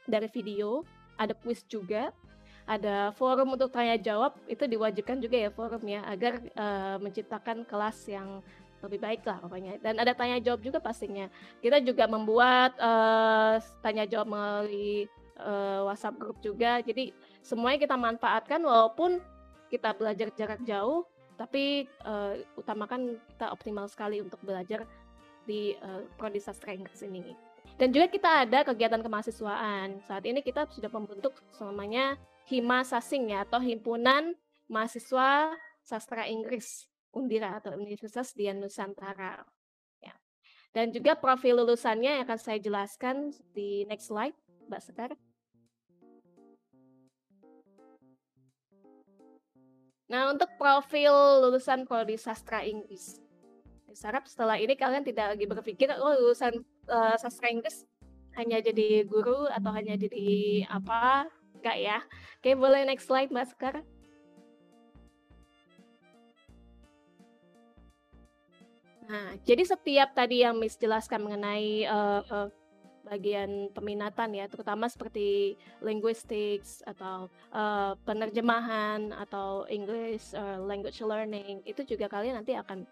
dari 0.03 0.27
video. 0.35 0.83
Ada 1.17 1.33
quiz 1.33 1.63
juga 1.65 2.11
ada 2.67 3.15
forum 3.15 3.55
untuk 3.55 3.71
tanya 3.71 3.95
jawab 3.95 4.35
itu 4.43 4.67
diwajibkan 4.67 5.23
juga 5.23 5.39
ya 5.39 5.49
forumnya 5.49 6.03
agar 6.03 6.43
uh, 6.59 6.99
menciptakan 6.99 7.63
kelas 7.63 8.11
yang 8.11 8.43
lebih 8.83 8.99
baik 8.99 9.21
lah 9.23 9.39
pokoknya. 9.39 9.79
Dan 9.79 9.97
ada 9.97 10.11
tanya 10.11 10.37
jawab 10.43 10.61
juga 10.61 10.83
pastinya. 10.83 11.31
Kita 11.63 11.79
juga 11.79 12.05
membuat 12.05 12.75
uh, 12.77 13.57
tanya 13.79 14.03
jawab 14.03 14.27
melalui 14.29 15.07
uh, 15.39 15.87
WhatsApp 15.87 16.19
grup 16.19 16.37
juga. 16.43 16.83
Jadi 16.83 17.15
semuanya 17.39 17.79
kita 17.81 17.95
manfaatkan 17.95 18.59
walaupun 18.61 19.23
kita 19.71 19.95
belajar 19.95 20.27
jarak 20.35 20.61
jauh 20.67 21.07
tapi 21.37 21.85
uh, 22.03 22.33
utamakan 22.57 23.15
kita 23.31 23.53
optimal 23.53 23.85
sekali 23.87 24.19
untuk 24.19 24.41
belajar 24.41 24.83
di 25.45 25.77
uh, 25.79 26.03
prodi 26.19 26.43
sastra 26.43 26.75
Inggris 26.75 26.99
ini. 27.05 27.31
Dan 27.77 27.93
juga 27.93 28.09
kita 28.09 28.43
ada 28.43 28.65
kegiatan 28.65 28.99
kemahasiswaan. 29.05 30.01
Saat 30.09 30.25
ini 30.25 30.41
kita 30.41 30.65
sudah 30.73 30.89
membentuk 30.89 31.37
semuanya 31.53 32.17
Hima 32.47 32.87
Sasing 32.87 33.35
ya 33.35 33.43
atau 33.43 33.59
Himpunan 33.59 34.31
Mahasiswa 34.71 35.51
Sastra 35.83 36.27
Inggris 36.27 36.87
Undira 37.11 37.59
atau 37.59 37.75
Universitas 37.75 38.31
Dian 38.31 38.59
Nusantara. 38.63 39.43
Ya. 39.99 40.15
Dan 40.71 40.95
juga 40.95 41.15
profil 41.19 41.59
lulusannya 41.63 42.19
yang 42.19 42.23
akan 42.23 42.39
saya 42.39 42.59
jelaskan 42.59 43.35
di 43.51 43.83
next 43.87 44.11
slide, 44.11 44.35
Mbak 44.67 44.81
Sekar. 44.83 45.11
Nah, 50.07 50.31
untuk 50.31 50.47
profil 50.55 51.11
lulusan 51.43 51.83
prodi 51.83 52.15
sastra 52.15 52.63
Inggris. 52.63 53.19
Saya 53.91 54.15
harap 54.15 54.29
setelah 54.29 54.55
ini 54.55 54.77
kalian 54.79 55.03
tidak 55.03 55.35
lagi 55.35 55.43
berpikir, 55.49 55.91
oh 55.99 56.15
lulusan 56.15 56.63
uh, 56.87 57.15
sastra 57.19 57.51
Inggris 57.51 57.83
hanya 58.39 58.61
jadi 58.63 59.03
guru 59.03 59.49
atau 59.49 59.73
hanya 59.73 59.97
jadi 59.97 60.63
apa 60.69 61.27
Kak 61.59 61.77
ya. 61.77 62.01
Oke, 62.39 62.53
boleh 62.53 62.85
next 62.85 63.09
slide 63.09 63.33
Mbak 63.33 63.47
Sekar. 63.49 63.75
Nah, 69.07 69.39
jadi 69.47 69.63
setiap 69.63 70.11
tadi 70.11 70.43
yang 70.43 70.59
Miss 70.59 70.75
jelaskan 70.75 71.23
mengenai 71.23 71.87
uh, 71.87 72.21
uh, 72.27 72.47
bagian 73.07 73.71
peminatan 73.71 74.35
ya, 74.35 74.51
terutama 74.51 74.91
seperti 74.91 75.55
linguistics 75.79 76.83
atau 76.83 77.31
uh, 77.55 77.95
penerjemahan 78.03 79.15
atau 79.15 79.63
English 79.71 80.35
uh, 80.35 80.59
language 80.59 80.99
learning, 80.99 81.63
itu 81.63 81.87
juga 81.87 82.11
kalian 82.11 82.43
nanti 82.43 82.51
akan 82.59 82.83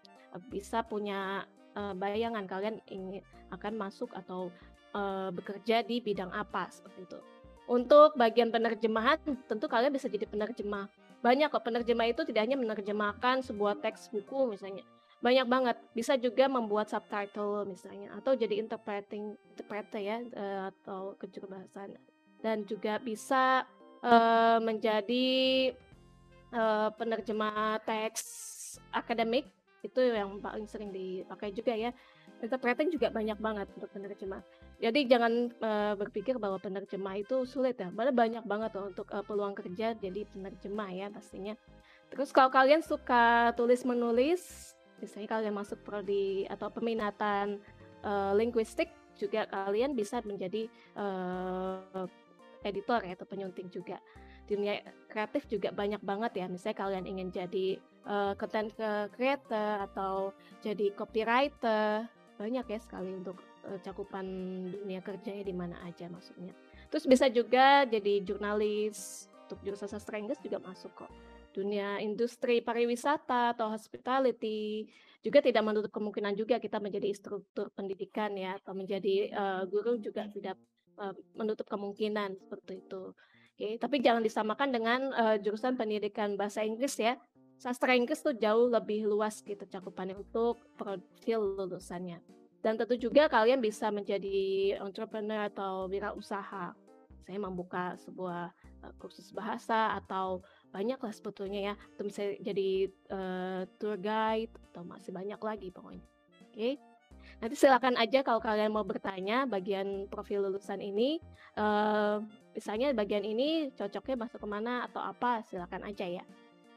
bisa 0.48 0.88
punya 0.88 1.44
uh, 1.76 1.92
bayangan 1.92 2.48
kalian 2.48 2.80
ingin 2.88 3.20
akan 3.52 3.76
masuk 3.76 4.08
atau 4.16 4.48
uh, 4.96 5.36
bekerja 5.36 5.84
di 5.84 6.00
bidang 6.00 6.32
apa 6.32 6.72
seperti 6.72 7.12
itu. 7.12 7.20
Untuk 7.66 8.14
bagian 8.14 8.54
penerjemahan, 8.54 9.18
tentu 9.50 9.66
kalian 9.66 9.90
bisa 9.90 10.06
jadi 10.06 10.30
penerjemah. 10.30 10.86
Banyak 11.26 11.50
kok 11.50 11.66
penerjemah 11.66 12.06
itu 12.14 12.22
tidak 12.22 12.46
hanya 12.46 12.58
menerjemahkan 12.62 13.42
sebuah 13.42 13.82
teks 13.82 14.14
buku 14.14 14.54
misalnya. 14.54 14.86
Banyak 15.26 15.50
banget. 15.50 15.78
Bisa 15.98 16.14
juga 16.22 16.46
membuat 16.46 16.94
subtitle 16.94 17.66
misalnya 17.66 18.14
atau 18.14 18.38
jadi 18.38 18.62
interpreting 18.62 19.34
interpreter 19.34 19.98
ya 19.98 20.18
eh, 20.22 20.62
atau 20.70 21.18
kejuru 21.18 21.50
bahasan. 21.58 21.98
Dan 22.46 22.62
juga 22.70 23.02
bisa 23.02 23.66
uh, 24.06 24.62
menjadi 24.62 25.26
uh, 26.54 26.94
penerjemah 26.94 27.82
teks 27.82 28.22
akademik 28.94 29.50
itu 29.82 29.98
yang 30.02 30.38
paling 30.42 30.70
sering 30.70 30.94
dipakai 30.94 31.50
juga 31.54 31.74
ya. 31.74 31.90
Interpreting 32.44 32.92
juga 32.92 33.08
banyak 33.10 33.40
banget 33.40 33.68
untuk 33.74 33.90
penerjemah. 33.96 34.44
Jadi 34.78 35.08
jangan 35.08 35.50
uh, 35.64 35.94
berpikir 35.96 36.36
bahwa 36.36 36.60
penerjemah 36.60 37.16
itu 37.18 37.48
sulit 37.48 37.80
ya. 37.80 37.90
Malah 37.90 38.12
banyak 38.12 38.44
banget 38.44 38.76
tuh 38.76 38.92
untuk 38.92 39.08
uh, 39.10 39.24
peluang 39.24 39.56
kerja 39.56 39.96
jadi 39.96 40.28
penerjemah 40.30 40.90
ya 40.92 41.08
pastinya. 41.10 41.56
Terus 42.12 42.30
kalau 42.36 42.52
kalian 42.52 42.84
suka 42.86 43.56
tulis 43.58 43.82
menulis, 43.88 44.76
misalnya 45.02 45.30
kalian 45.32 45.56
masuk 45.56 45.80
prodi 45.82 46.46
atau 46.52 46.70
peminatan 46.70 47.58
uh, 48.06 48.36
linguistik 48.38 48.92
juga 49.16 49.48
kalian 49.48 49.96
bisa 49.96 50.20
menjadi 50.28 50.68
uh, 51.00 52.06
editor 52.68 53.00
ya 53.02 53.16
atau 53.16 53.26
penyunting 53.26 53.72
juga. 53.72 53.98
Dunia 54.46 54.84
kreatif 55.10 55.50
juga 55.50 55.74
banyak 55.74 56.04
banget 56.06 56.44
ya. 56.44 56.46
Misalnya 56.46 56.78
kalian 56.78 57.06
ingin 57.10 57.34
jadi 57.34 57.80
uh, 58.06 58.38
content 58.38 58.70
creator 59.18 59.90
atau 59.90 60.36
jadi 60.62 60.94
copywriter, 60.94 62.06
banyak 62.36 62.66
ya 62.68 62.80
sekali 62.80 63.16
untuk 63.16 63.40
uh, 63.68 63.80
cakupan 63.82 64.26
dunia 64.72 65.00
kerjanya 65.00 65.44
di 65.44 65.56
mana 65.56 65.80
aja 65.88 66.12
maksudnya. 66.12 66.52
Terus 66.92 67.06
bisa 67.08 67.26
juga 67.32 67.88
jadi 67.88 68.22
jurnalis 68.22 69.28
untuk 69.46 69.62
jurusan 69.62 69.90
sastra 69.90 70.20
Inggris 70.20 70.42
juga 70.42 70.60
masuk 70.62 70.92
kok. 70.94 71.12
Dunia 71.56 72.04
industri 72.04 72.60
pariwisata 72.60 73.56
atau 73.56 73.72
hospitality 73.72 74.92
juga 75.26 75.42
tidak 75.42 75.64
menutup 75.66 75.90
kemungkinan 75.90 76.38
juga 76.38 76.62
kita 76.62 76.78
menjadi 76.78 77.10
instruktur 77.10 77.74
pendidikan 77.74 78.36
ya 78.38 78.62
atau 78.62 78.78
menjadi 78.78 79.34
uh, 79.34 79.64
guru 79.66 79.98
juga 79.98 80.30
tidak 80.30 80.60
uh, 81.02 81.16
menutup 81.34 81.66
kemungkinan 81.66 82.38
seperti 82.38 82.86
itu. 82.86 83.16
Oke, 83.56 83.72
okay. 83.72 83.74
tapi 83.80 84.04
jangan 84.04 84.20
disamakan 84.20 84.70
dengan 84.70 85.00
uh, 85.16 85.40
jurusan 85.40 85.80
pendidikan 85.80 86.36
bahasa 86.36 86.62
Inggris 86.62 87.00
ya. 87.00 87.16
Sastra 87.56 87.96
Inggris 87.96 88.20
tuh 88.20 88.36
jauh 88.36 88.68
lebih 88.68 89.08
luas 89.08 89.40
gitu 89.40 89.64
cakupannya 89.64 90.20
untuk 90.20 90.60
profil 90.76 91.56
lulusannya. 91.56 92.20
Dan 92.66 92.82
tentu 92.82 92.98
juga 92.98 93.30
kalian 93.30 93.62
bisa 93.62 93.94
menjadi 93.94 94.74
entrepreneur 94.82 95.46
atau 95.54 95.86
wirausaha. 95.86 96.74
Saya 97.26 97.40
membuka 97.42 97.94
sebuah 98.02 98.50
uh, 98.82 98.94
kursus 98.98 99.30
bahasa 99.34 99.94
atau 99.98 100.42
banyak 100.74 100.98
lah 100.98 101.14
sebetulnya 101.14 101.60
ya. 101.62 101.74
Itu 101.94 102.02
bisa 102.10 102.22
jadi 102.42 102.90
uh, 103.14 103.62
tour 103.78 103.98
guide 104.02 104.50
atau 104.74 104.82
masih 104.82 105.14
banyak 105.14 105.38
lagi 105.38 105.70
pokoknya. 105.70 106.06
Oke. 106.50 106.54
Okay? 106.54 106.74
Nanti 107.42 107.56
silakan 107.58 107.98
aja 108.02 108.22
kalau 108.26 108.42
kalian 108.42 108.74
mau 108.74 108.86
bertanya 108.86 109.46
bagian 109.46 110.10
profil 110.10 110.50
lulusan 110.50 110.82
ini. 110.82 111.22
Uh, 111.54 112.26
misalnya 112.58 112.92
bagian 112.98 113.24
ini 113.26 113.70
cocoknya 113.78 114.26
masuk 114.26 114.42
ke 114.42 114.48
mana 114.50 114.90
atau 114.90 115.06
apa 115.06 115.46
silakan 115.46 115.86
aja 115.86 116.06
ya. 116.06 116.26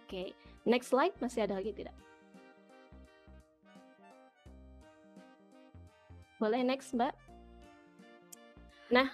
Oke. 0.05 0.33
Okay. 0.33 0.48
Next 0.69 0.93
slide 0.93 1.17
masih 1.17 1.49
ada 1.49 1.57
lagi 1.57 1.73
tidak? 1.73 1.97
Boleh 6.37 6.61
next, 6.61 6.93
Mbak? 6.93 7.17
Nah, 8.93 9.09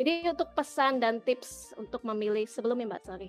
jadi 0.00 0.32
untuk 0.32 0.56
pesan 0.56 0.96
dan 0.96 1.20
tips 1.20 1.76
untuk 1.76 2.00
memilih 2.08 2.48
sebelumnya, 2.48 2.96
Mbak, 2.96 3.04
sorry. 3.04 3.28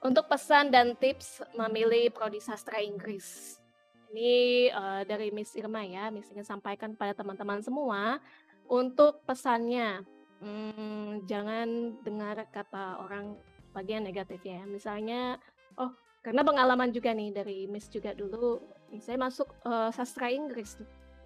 Untuk 0.00 0.24
pesan 0.32 0.72
dan 0.72 0.96
tips 0.96 1.44
memilih 1.52 2.08
prodi 2.08 2.40
sastra 2.40 2.80
Inggris. 2.80 3.60
Ini 4.08 4.72
uh, 4.72 5.02
dari 5.04 5.28
Miss 5.28 5.52
Irma 5.52 5.84
ya, 5.84 6.08
Miss 6.08 6.32
ingin 6.32 6.48
sampaikan 6.48 6.96
pada 6.96 7.12
teman-teman 7.12 7.60
semua 7.60 8.16
untuk 8.64 9.20
pesannya. 9.28 10.00
Hmm, 10.40 11.20
jangan 11.28 12.00
dengar 12.00 12.48
kata 12.48 13.04
orang 13.04 13.36
bagian 13.72 14.04
negatif 14.04 14.42
ya. 14.44 14.62
Misalnya, 14.66 15.38
oh 15.78 15.92
karena 16.20 16.44
pengalaman 16.44 16.92
juga 16.92 17.16
nih 17.16 17.32
dari 17.32 17.64
Miss 17.64 17.88
juga 17.88 18.12
dulu 18.12 18.60
saya 19.00 19.16
masuk 19.16 19.48
uh, 19.64 19.88
sastra 19.88 20.28
Inggris 20.28 20.76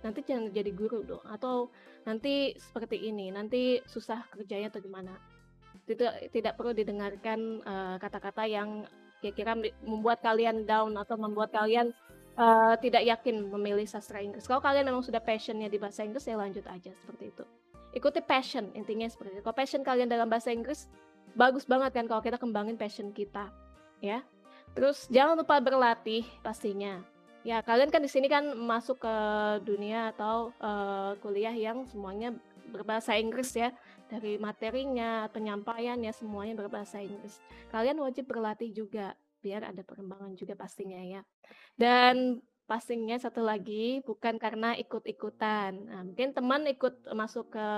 nanti 0.04 0.20
jangan 0.22 0.52
jadi 0.52 0.70
guru 0.70 1.00
dong 1.02 1.24
atau 1.26 1.72
nanti 2.04 2.52
seperti 2.60 3.08
ini 3.08 3.32
nanti 3.32 3.80
susah 3.88 4.20
kerjanya 4.28 4.68
atau 4.68 4.84
gimana 4.84 5.16
tidak 5.88 6.28
tidak 6.28 6.56
perlu 6.60 6.72
didengarkan 6.76 7.60
eh, 7.60 7.96
kata-kata 8.00 8.44
yang 8.48 8.88
kira-kira 9.24 9.56
membuat 9.84 10.20
kalian 10.20 10.68
down 10.68 10.92
atau 11.00 11.16
membuat 11.16 11.48
kalian 11.48 11.96
uh, 12.36 12.76
tidak 12.76 13.08
yakin 13.08 13.48
memilih 13.48 13.88
sastra 13.88 14.20
Inggris. 14.20 14.44
Kalau 14.44 14.60
kalian 14.60 14.84
memang 14.84 15.00
sudah 15.00 15.24
passionnya 15.24 15.72
di 15.72 15.80
bahasa 15.80 16.04
Inggris, 16.04 16.28
ya 16.28 16.36
lanjut 16.36 16.60
aja 16.68 16.92
seperti 16.92 17.32
itu. 17.32 17.44
Ikuti 17.96 18.20
passion, 18.20 18.68
intinya 18.76 19.08
seperti 19.08 19.38
itu. 19.38 19.42
Kalau 19.46 19.56
passion 19.56 19.80
kalian 19.80 20.12
dalam 20.12 20.28
bahasa 20.28 20.52
Inggris, 20.52 20.92
bagus 21.34 21.66
banget 21.68 21.94
kan 21.94 22.06
kalau 22.06 22.22
kita 22.22 22.38
kembangin 22.38 22.78
passion 22.78 23.10
kita, 23.10 23.50
ya. 23.98 24.22
Terus 24.74 25.06
jangan 25.06 25.38
lupa 25.38 25.62
berlatih 25.62 26.26
pastinya. 26.42 27.02
Ya 27.44 27.60
kalian 27.60 27.92
kan 27.92 28.00
di 28.00 28.08
sini 28.08 28.26
kan 28.26 28.56
masuk 28.56 29.04
ke 29.04 29.16
dunia 29.68 30.16
atau 30.16 30.50
uh, 30.64 31.12
kuliah 31.20 31.52
yang 31.52 31.84
semuanya 31.84 32.32
berbahasa 32.72 33.14
Inggris 33.20 33.52
ya 33.52 33.70
dari 34.08 34.40
materinya, 34.40 35.28
penyampaiannya 35.28 36.10
semuanya 36.16 36.56
berbahasa 36.56 37.04
Inggris. 37.04 37.38
Kalian 37.68 38.00
wajib 38.00 38.32
berlatih 38.32 38.72
juga 38.72 39.12
biar 39.44 39.68
ada 39.68 39.84
perkembangan 39.84 40.32
juga 40.34 40.56
pastinya 40.56 40.96
ya. 41.04 41.20
Dan 41.76 42.40
pastinya 42.64 43.16
satu 43.20 43.44
lagi 43.44 44.00
bukan 44.04 44.40
karena 44.40 44.72
ikut-ikutan. 44.80 45.70
Nah, 45.84 46.02
mungkin 46.04 46.32
teman 46.32 46.64
ikut 46.64 47.08
masuk 47.12 47.52
ke 47.52 47.68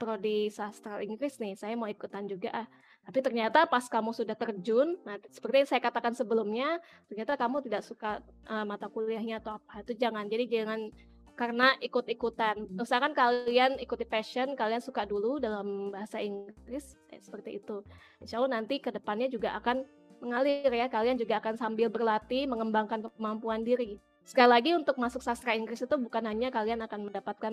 prodi 0.00 0.48
sastra 0.48 1.04
Inggris 1.04 1.36
nih, 1.36 1.56
saya 1.56 1.76
mau 1.76 1.88
ikutan 1.88 2.24
juga 2.24 2.64
ah. 2.64 2.68
Tapi 3.06 3.22
ternyata 3.22 3.70
pas 3.70 3.86
kamu 3.86 4.10
sudah 4.10 4.34
terjun, 4.34 4.98
nah 5.06 5.14
seperti 5.30 5.62
yang 5.62 5.70
saya 5.70 5.78
katakan 5.78 6.10
sebelumnya, 6.18 6.82
ternyata 7.06 7.38
kamu 7.38 7.62
tidak 7.62 7.86
suka 7.86 8.18
uh, 8.50 8.66
mata 8.66 8.90
kuliahnya 8.90 9.38
atau 9.38 9.62
apa. 9.62 9.86
Itu 9.86 9.94
jangan. 9.94 10.26
Jadi 10.26 10.50
jangan 10.50 10.90
karena 11.38 11.76
ikut-ikutan. 11.78 12.80
Usahakan 12.80 13.12
kalian 13.14 13.78
ikuti 13.78 14.08
passion, 14.08 14.56
kalian 14.58 14.82
suka 14.82 15.06
dulu 15.06 15.38
dalam 15.38 15.92
bahasa 15.94 16.18
Inggris, 16.18 16.98
eh, 17.12 17.20
seperti 17.20 17.60
itu. 17.62 17.84
Insya 18.18 18.40
Allah 18.42 18.58
nanti 18.58 18.80
ke 18.80 18.90
depannya 18.90 19.30
juga 19.30 19.54
akan 19.60 19.84
mengalir 20.20 20.68
ya. 20.68 20.86
Kalian 20.90 21.16
juga 21.16 21.38
akan 21.38 21.54
sambil 21.56 21.88
berlatih 21.88 22.48
mengembangkan 22.48 23.06
kemampuan 23.14 23.62
diri. 23.62 24.00
Sekali 24.26 24.50
lagi 24.50 24.70
untuk 24.74 24.98
masuk 24.98 25.22
sastra 25.22 25.54
Inggris 25.54 25.78
itu 25.78 25.94
bukan 25.94 26.26
hanya 26.26 26.50
kalian 26.50 26.82
akan 26.82 27.06
mendapatkan 27.06 27.52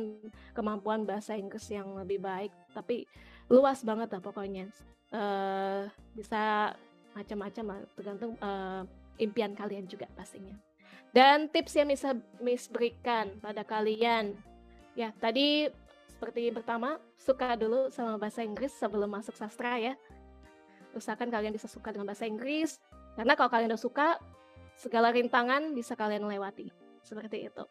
kemampuan 0.58 1.06
bahasa 1.06 1.38
Inggris 1.38 1.70
yang 1.70 1.94
lebih 1.94 2.18
baik, 2.18 2.50
tapi 2.74 3.06
luas 3.46 3.86
banget 3.86 4.10
lah 4.10 4.22
pokoknya. 4.26 4.66
Uh, 5.14 5.86
bisa 6.18 6.74
macam-macam 7.14 7.66
lah, 7.70 7.80
tergantung 7.94 8.34
uh, 8.42 8.82
impian 9.22 9.54
kalian 9.54 9.86
juga 9.86 10.10
pastinya. 10.18 10.58
Dan 11.14 11.46
tips 11.54 11.78
yang 11.78 11.94
bisa 11.94 12.18
Miss 12.42 12.66
berikan 12.66 13.38
pada 13.38 13.62
kalian, 13.62 14.34
ya 14.98 15.14
tadi 15.22 15.70
seperti 16.10 16.50
pertama 16.50 16.98
suka 17.22 17.54
dulu 17.54 17.94
sama 17.94 18.18
bahasa 18.18 18.42
Inggris 18.42 18.74
sebelum 18.74 19.14
masuk 19.14 19.38
sastra 19.38 19.78
ya 19.78 19.94
usahakan 20.94 21.30
kalian 21.30 21.54
bisa 21.54 21.70
suka 21.70 21.92
dengan 21.94 22.10
bahasa 22.10 22.26
Inggris. 22.26 22.80
Karena 23.14 23.38
kalau 23.38 23.50
kalian 23.50 23.70
udah 23.74 23.82
suka 23.82 24.18
segala 24.78 25.14
rintangan 25.14 25.74
bisa 25.74 25.94
kalian 25.94 26.26
lewati. 26.26 26.70
Seperti 27.04 27.50
itu. 27.50 27.64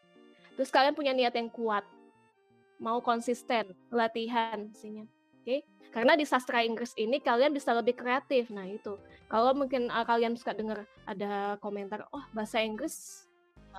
Terus 0.59 0.71
kalian 0.71 0.95
punya 0.95 1.17
niat 1.17 1.35
yang 1.35 1.51
kuat. 1.51 1.83
Mau 2.83 2.99
konsisten 2.99 3.75
latihan 3.95 4.67
sihnya 4.75 5.07
oke? 5.07 5.47
Okay? 5.47 5.61
karena 5.93 6.17
di 6.17 6.25
sastra 6.25 6.65
Inggris 6.65 6.97
ini 6.97 7.21
kalian 7.21 7.53
bisa 7.53 7.77
lebih 7.77 7.95
kreatif. 7.95 8.49
Nah 8.49 8.65
itu. 8.65 8.97
Kalau 9.29 9.53
mungkin 9.53 9.93
uh, 9.93 10.03
kalian 10.09 10.35
suka 10.35 10.57
dengar 10.57 10.89
ada 11.05 11.61
komentar 11.61 12.09
oh 12.11 12.25
bahasa 12.33 12.65
Inggris 12.65 13.29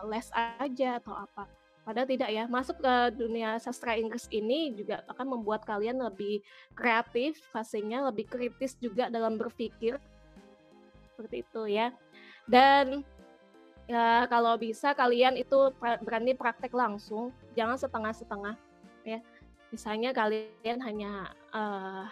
les 0.10 0.30
aja 0.34 0.98
atau 0.98 1.14
apa 1.14 1.46
Padahal 1.84 2.08
tidak 2.08 2.32
ya, 2.32 2.48
masuk 2.48 2.80
ke 2.80 2.96
dunia 3.20 3.60
sastra 3.60 4.00
Inggris 4.00 4.32
ini 4.32 4.72
juga 4.72 5.04
akan 5.12 5.36
membuat 5.36 5.68
kalian 5.68 6.00
lebih 6.00 6.40
kreatif, 6.80 7.44
pastinya 7.52 8.08
lebih 8.08 8.24
kritis 8.32 8.80
juga 8.80 9.12
dalam 9.12 9.36
berpikir. 9.36 10.00
Seperti 11.12 11.44
itu 11.44 11.64
ya. 11.68 11.92
Dan 12.48 13.04
ya 13.92 14.24
kalau 14.32 14.56
bisa 14.56 14.96
kalian 14.96 15.36
itu 15.36 15.76
berani 15.80 16.32
praktek 16.32 16.72
langsung, 16.72 17.36
jangan 17.52 17.76
setengah-setengah 17.76 18.56
ya. 19.04 19.20
Misalnya 19.76 20.16
kalian 20.16 20.80
hanya 20.86 21.36
uh, 21.52 22.08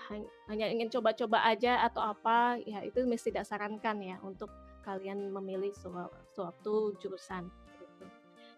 hanya 0.51 0.67
ingin 0.67 0.91
coba-coba 0.91 1.47
aja 1.47 1.87
atau 1.87 2.11
apa, 2.11 2.59
ya 2.67 2.83
itu 2.83 3.07
mesti 3.07 3.31
tidak 3.31 3.47
sarankan 3.47 4.03
ya 4.03 4.19
untuk 4.19 4.51
kalian 4.83 5.31
memilih 5.31 5.71
suatu 6.33 6.97
jurusan 6.99 7.47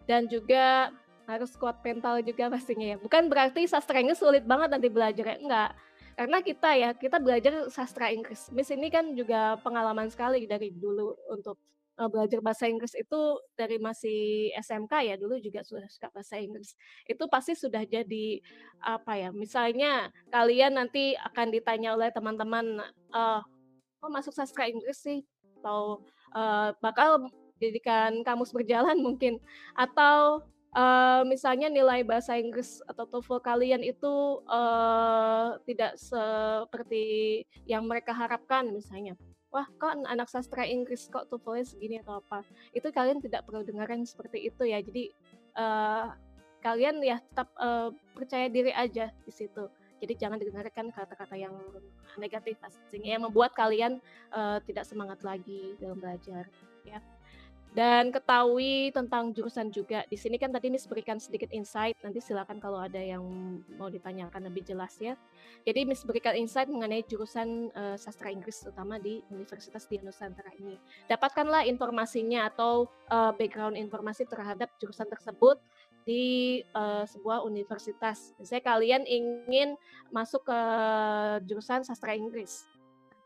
dan 0.08 0.28
juga 0.28 0.92
harus 1.28 1.56
kuat 1.56 1.80
mental 1.82 2.20
juga 2.22 2.52
pastinya 2.52 2.96
ya. 2.96 2.98
Bukan 3.00 3.32
berarti 3.32 3.64
sastra 3.68 4.00
Inggris 4.00 4.20
sulit 4.20 4.44
banget 4.44 4.70
nanti 4.72 4.88
belajar 4.92 5.26
ya, 5.36 5.38
enggak. 5.40 5.72
Karena 6.14 6.38
kita 6.46 6.70
ya, 6.78 6.90
kita 6.94 7.18
belajar 7.18 7.54
sastra 7.74 8.14
Inggris. 8.14 8.52
Miss 8.54 8.70
ini 8.70 8.94
kan 8.94 9.18
juga 9.18 9.58
pengalaman 9.66 10.12
sekali 10.14 10.46
dari 10.46 10.70
dulu 10.70 11.18
untuk 11.34 11.58
uh, 11.98 12.10
belajar 12.10 12.38
bahasa 12.44 12.70
Inggris 12.70 12.94
itu 12.94 13.42
dari 13.58 13.82
masih 13.82 14.52
SMK 14.54 14.94
ya, 15.10 15.16
dulu 15.18 15.42
juga 15.42 15.66
sudah 15.66 15.90
suka 15.90 16.14
bahasa 16.14 16.38
Inggris. 16.38 16.78
Itu 17.10 17.26
pasti 17.32 17.58
sudah 17.58 17.82
jadi 17.88 18.40
apa 18.86 19.18
ya, 19.18 19.30
misalnya 19.34 20.14
kalian 20.30 20.78
nanti 20.78 21.18
akan 21.18 21.50
ditanya 21.50 21.98
oleh 21.98 22.14
teman-teman, 22.14 22.82
uh, 23.10 23.42
"Kok 24.04 24.12
masuk 24.14 24.34
sastra 24.38 24.70
Inggris 24.70 25.02
sih?" 25.02 25.26
Atau 25.62 26.06
uh, 26.36 26.76
bakal 26.78 27.26
jadikan 27.58 28.22
kamus 28.22 28.52
berjalan 28.52 29.00
mungkin 29.06 29.40
atau 29.74 30.46
uh, 30.76 31.22
misalnya 31.26 31.70
nilai 31.70 32.02
bahasa 32.04 32.38
Inggris 32.38 32.82
atau 32.90 33.06
TOEFL 33.06 33.40
kalian 33.42 33.82
itu 33.82 34.44
uh, 34.50 35.58
tidak 35.66 35.98
seperti 35.98 37.42
yang 37.66 37.86
mereka 37.86 38.12
harapkan 38.12 38.70
misalnya 38.70 39.18
wah 39.54 39.70
kok 39.78 39.94
anak 40.10 40.28
sastra 40.34 40.66
Inggris 40.66 41.06
kok 41.14 41.30
TOEFL-nya 41.30 41.66
segini 41.70 41.96
atau 42.02 42.18
apa? 42.18 42.42
Itu 42.74 42.90
kalian 42.90 43.22
tidak 43.22 43.46
perlu 43.46 43.62
dengarkan 43.62 44.02
seperti 44.02 44.50
itu 44.50 44.66
ya. 44.66 44.82
Jadi 44.82 45.14
uh, 45.54 46.10
kalian 46.66 46.98
ya 47.06 47.22
tetap 47.22 47.54
uh, 47.62 47.94
percaya 48.18 48.50
diri 48.50 48.74
aja 48.74 49.14
di 49.14 49.32
situ. 49.32 49.70
Jadi 50.02 50.20
jangan 50.20 50.42
didengarkan 50.42 50.92
kata-kata 50.92 51.38
yang 51.38 51.54
negatif 52.18 52.60
pastinya 52.60 53.14
yang 53.14 53.24
membuat 53.24 53.54
kalian 53.54 54.02
uh, 54.34 54.58
tidak 54.66 54.90
semangat 54.90 55.22
lagi 55.22 55.78
dalam 55.80 56.02
belajar 56.02 56.50
ya 56.84 57.00
dan 57.74 58.14
ketahui 58.14 58.94
tentang 58.94 59.34
jurusan 59.34 59.74
juga. 59.74 60.06
Di 60.06 60.14
sini 60.14 60.38
kan 60.38 60.54
tadi 60.54 60.70
Miss 60.70 60.86
berikan 60.86 61.18
sedikit 61.18 61.50
insight, 61.50 61.98
nanti 62.06 62.22
silakan 62.22 62.62
kalau 62.62 62.78
ada 62.78 63.02
yang 63.02 63.26
mau 63.82 63.90
ditanyakan 63.90 64.46
lebih 64.54 64.62
jelas 64.62 64.94
ya. 65.02 65.18
Jadi 65.66 65.90
Miss 65.90 66.06
berikan 66.06 66.38
insight 66.38 66.70
mengenai 66.70 67.02
jurusan 67.10 67.74
uh, 67.74 67.98
sastra 67.98 68.30
Inggris 68.30 68.62
terutama 68.62 69.02
di 69.02 69.26
Universitas 69.34 69.90
di 69.90 69.98
Nusantara 70.06 70.54
ini. 70.62 70.78
Dapatkanlah 71.10 71.66
informasinya 71.66 72.54
atau 72.54 72.86
uh, 73.10 73.34
background 73.34 73.74
informasi 73.74 74.30
terhadap 74.30 74.70
jurusan 74.78 75.10
tersebut 75.10 75.58
di 76.06 76.62
uh, 76.78 77.10
sebuah 77.10 77.42
universitas. 77.42 78.38
Misalnya 78.38 78.70
kalian 78.70 79.04
ingin 79.10 79.74
masuk 80.14 80.46
ke 80.46 80.60
jurusan 81.50 81.82
sastra 81.82 82.14
Inggris. 82.14 82.70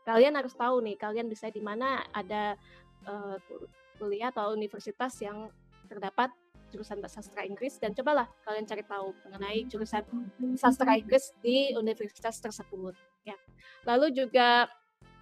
Kalian 0.08 0.40
harus 0.40 0.56
tahu 0.56 0.80
nih, 0.80 0.96
kalian 0.96 1.28
bisa 1.28 1.52
di 1.52 1.60
mana 1.60 2.00
ada 2.16 2.56
kuliah 3.98 4.30
atau 4.30 4.54
universitas 4.54 5.12
yang 5.20 5.50
terdapat 5.90 6.30
jurusan 6.68 7.00
sastra 7.08 7.42
Inggris 7.48 7.80
dan 7.80 7.96
cobalah 7.96 8.28
kalian 8.44 8.68
cari 8.68 8.84
tahu 8.84 9.16
mengenai 9.24 9.64
jurusan 9.66 10.04
sastra 10.54 11.00
Inggris 11.00 11.32
di 11.40 11.72
universitas 11.74 12.38
tersebut 12.38 12.92
ya. 13.24 13.36
Lalu 13.88 14.12
juga 14.12 14.68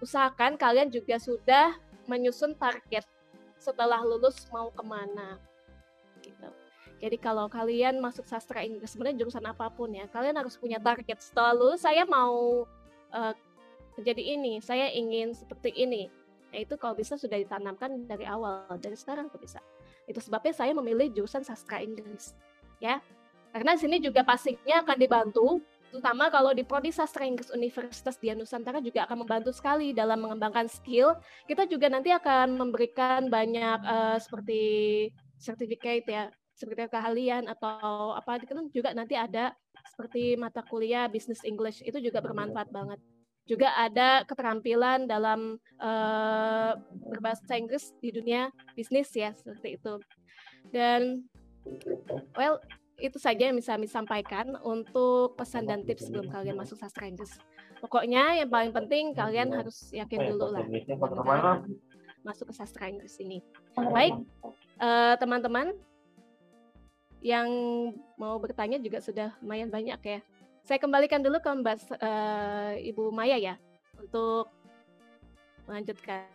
usahakan 0.03 0.59
kalian 0.59 0.91
juga 0.91 1.17
sudah 1.17 1.73
menyusun 2.05 2.55
target 2.55 3.07
setelah 3.57 4.03
lulus 4.03 4.45
mau 4.53 4.69
ke 4.69 4.83
mana 4.83 5.39
gitu. 6.21 6.49
Jadi 6.97 7.17
kalau 7.21 7.45
kalian 7.45 8.01
masuk 8.01 8.25
sastra 8.25 8.65
Inggris 8.65 8.97
sebenarnya 8.97 9.21
jurusan 9.21 9.45
apa 9.45 9.69
pun 9.69 9.93
ya, 9.93 10.09
kalian 10.09 10.33
harus 10.33 10.57
punya 10.57 10.81
target. 10.81 11.21
Setelah 11.21 11.53
lulus 11.53 11.85
saya 11.85 12.09
mau 12.09 12.65
uh, 13.13 13.33
menjadi 13.97 14.23
ini, 14.33 14.57
saya 14.61 14.89
ingin 14.89 15.37
seperti 15.37 15.73
ini. 15.77 16.09
Nah, 16.57 16.65
itu 16.65 16.73
kalau 16.73 16.97
bisa 16.97 17.13
sudah 17.21 17.37
ditanamkan 17.37 18.09
dari 18.09 18.25
awal, 18.25 18.65
dari 18.81 18.97
sekarang 18.97 19.29
tuh 19.29 19.37
bisa. 19.37 19.61
Itu 20.09 20.17
sebabnya 20.17 20.57
saya 20.57 20.73
memilih 20.73 21.13
jurusan 21.13 21.45
sastra 21.45 21.85
Inggris. 21.85 22.33
Ya. 22.81 22.97
Karena 23.53 23.77
sini 23.77 24.01
juga 24.01 24.25
pastinya 24.25 24.81
akan 24.81 24.97
dibantu 24.97 25.61
terutama 25.93 26.33
kalau 26.33 26.51
di 26.57 26.65
Prodi 26.65 26.89
Sastra 26.89 27.29
Inggris 27.29 27.53
Universitas 27.53 28.17
di 28.17 28.33
Nusantara 28.33 28.81
juga 28.81 29.05
akan 29.05 29.23
membantu 29.23 29.53
sekali 29.53 29.93
dalam 29.93 30.17
mengembangkan 30.17 30.65
skill. 30.65 31.13
Kita 31.45 31.69
juga 31.69 31.93
nanti 31.93 32.09
akan 32.09 32.57
memberikan 32.57 33.29
banyak 33.29 33.79
uh, 33.85 34.17
seperti 34.17 34.61
sertifikat 35.37 36.09
ya, 36.09 36.23
seperti 36.57 36.89
keahlian 36.89 37.45
atau 37.45 38.17
apa 38.17 38.41
itu 38.41 38.49
kan 38.49 38.65
juga 38.73 38.89
nanti 38.97 39.13
ada 39.13 39.53
seperti 39.93 40.33
mata 40.33 40.65
kuliah 40.65 41.05
Business 41.05 41.45
English 41.45 41.85
itu 41.85 42.01
juga 42.01 42.17
bermanfaat 42.17 42.73
banget 42.73 42.97
juga 43.47 43.71
ada 43.79 44.27
keterampilan 44.27 45.07
dalam 45.07 45.55
uh, 45.79 46.75
berbahasa 47.07 47.55
Inggris 47.55 47.95
di 48.03 48.11
dunia 48.11 48.51
bisnis 48.75 49.09
ya 49.15 49.31
seperti 49.33 49.79
itu. 49.79 49.93
Dan 50.69 51.23
well 52.35 52.59
itu 52.97 53.15
saja 53.21 53.47
yang 53.47 53.55
bisa 53.55 53.77
kami 53.77 53.87
sampaikan 53.87 54.57
untuk 54.61 55.37
pesan 55.39 55.69
dan 55.69 55.87
tips 55.87 56.11
sebelum 56.11 56.27
kalian 56.27 56.59
masuk 56.59 56.75
sastra 56.75 57.07
Inggris. 57.07 57.39
Pokoknya 57.79 58.41
yang 58.43 58.49
paling 58.51 58.73
penting 58.75 59.15
kalian 59.15 59.53
harus 59.53 59.93
yakin 59.95 60.33
dulu 60.33 60.51
lah 60.51 60.65
masuk 62.27 62.51
ke 62.51 62.53
sastra 62.59 62.91
Inggris 62.91 63.15
ini. 63.23 63.39
Baik, 63.79 64.19
uh, 64.83 65.15
teman-teman 65.15 65.71
yang 67.23 67.47
mau 68.19 68.35
bertanya 68.35 68.75
juga 68.83 68.99
sudah 68.99 69.31
lumayan 69.39 69.71
banyak 69.71 69.99
ya. 70.03 70.19
Saya 70.67 70.83
kembalikan 70.83 71.23
dulu 71.23 71.39
ke 71.39 71.47
Mbak 71.47 71.95
uh, 71.95 72.75
Ibu 72.75 73.07
Maya 73.15 73.39
ya 73.39 73.55
untuk 73.95 74.51
melanjutkan. 75.63 76.27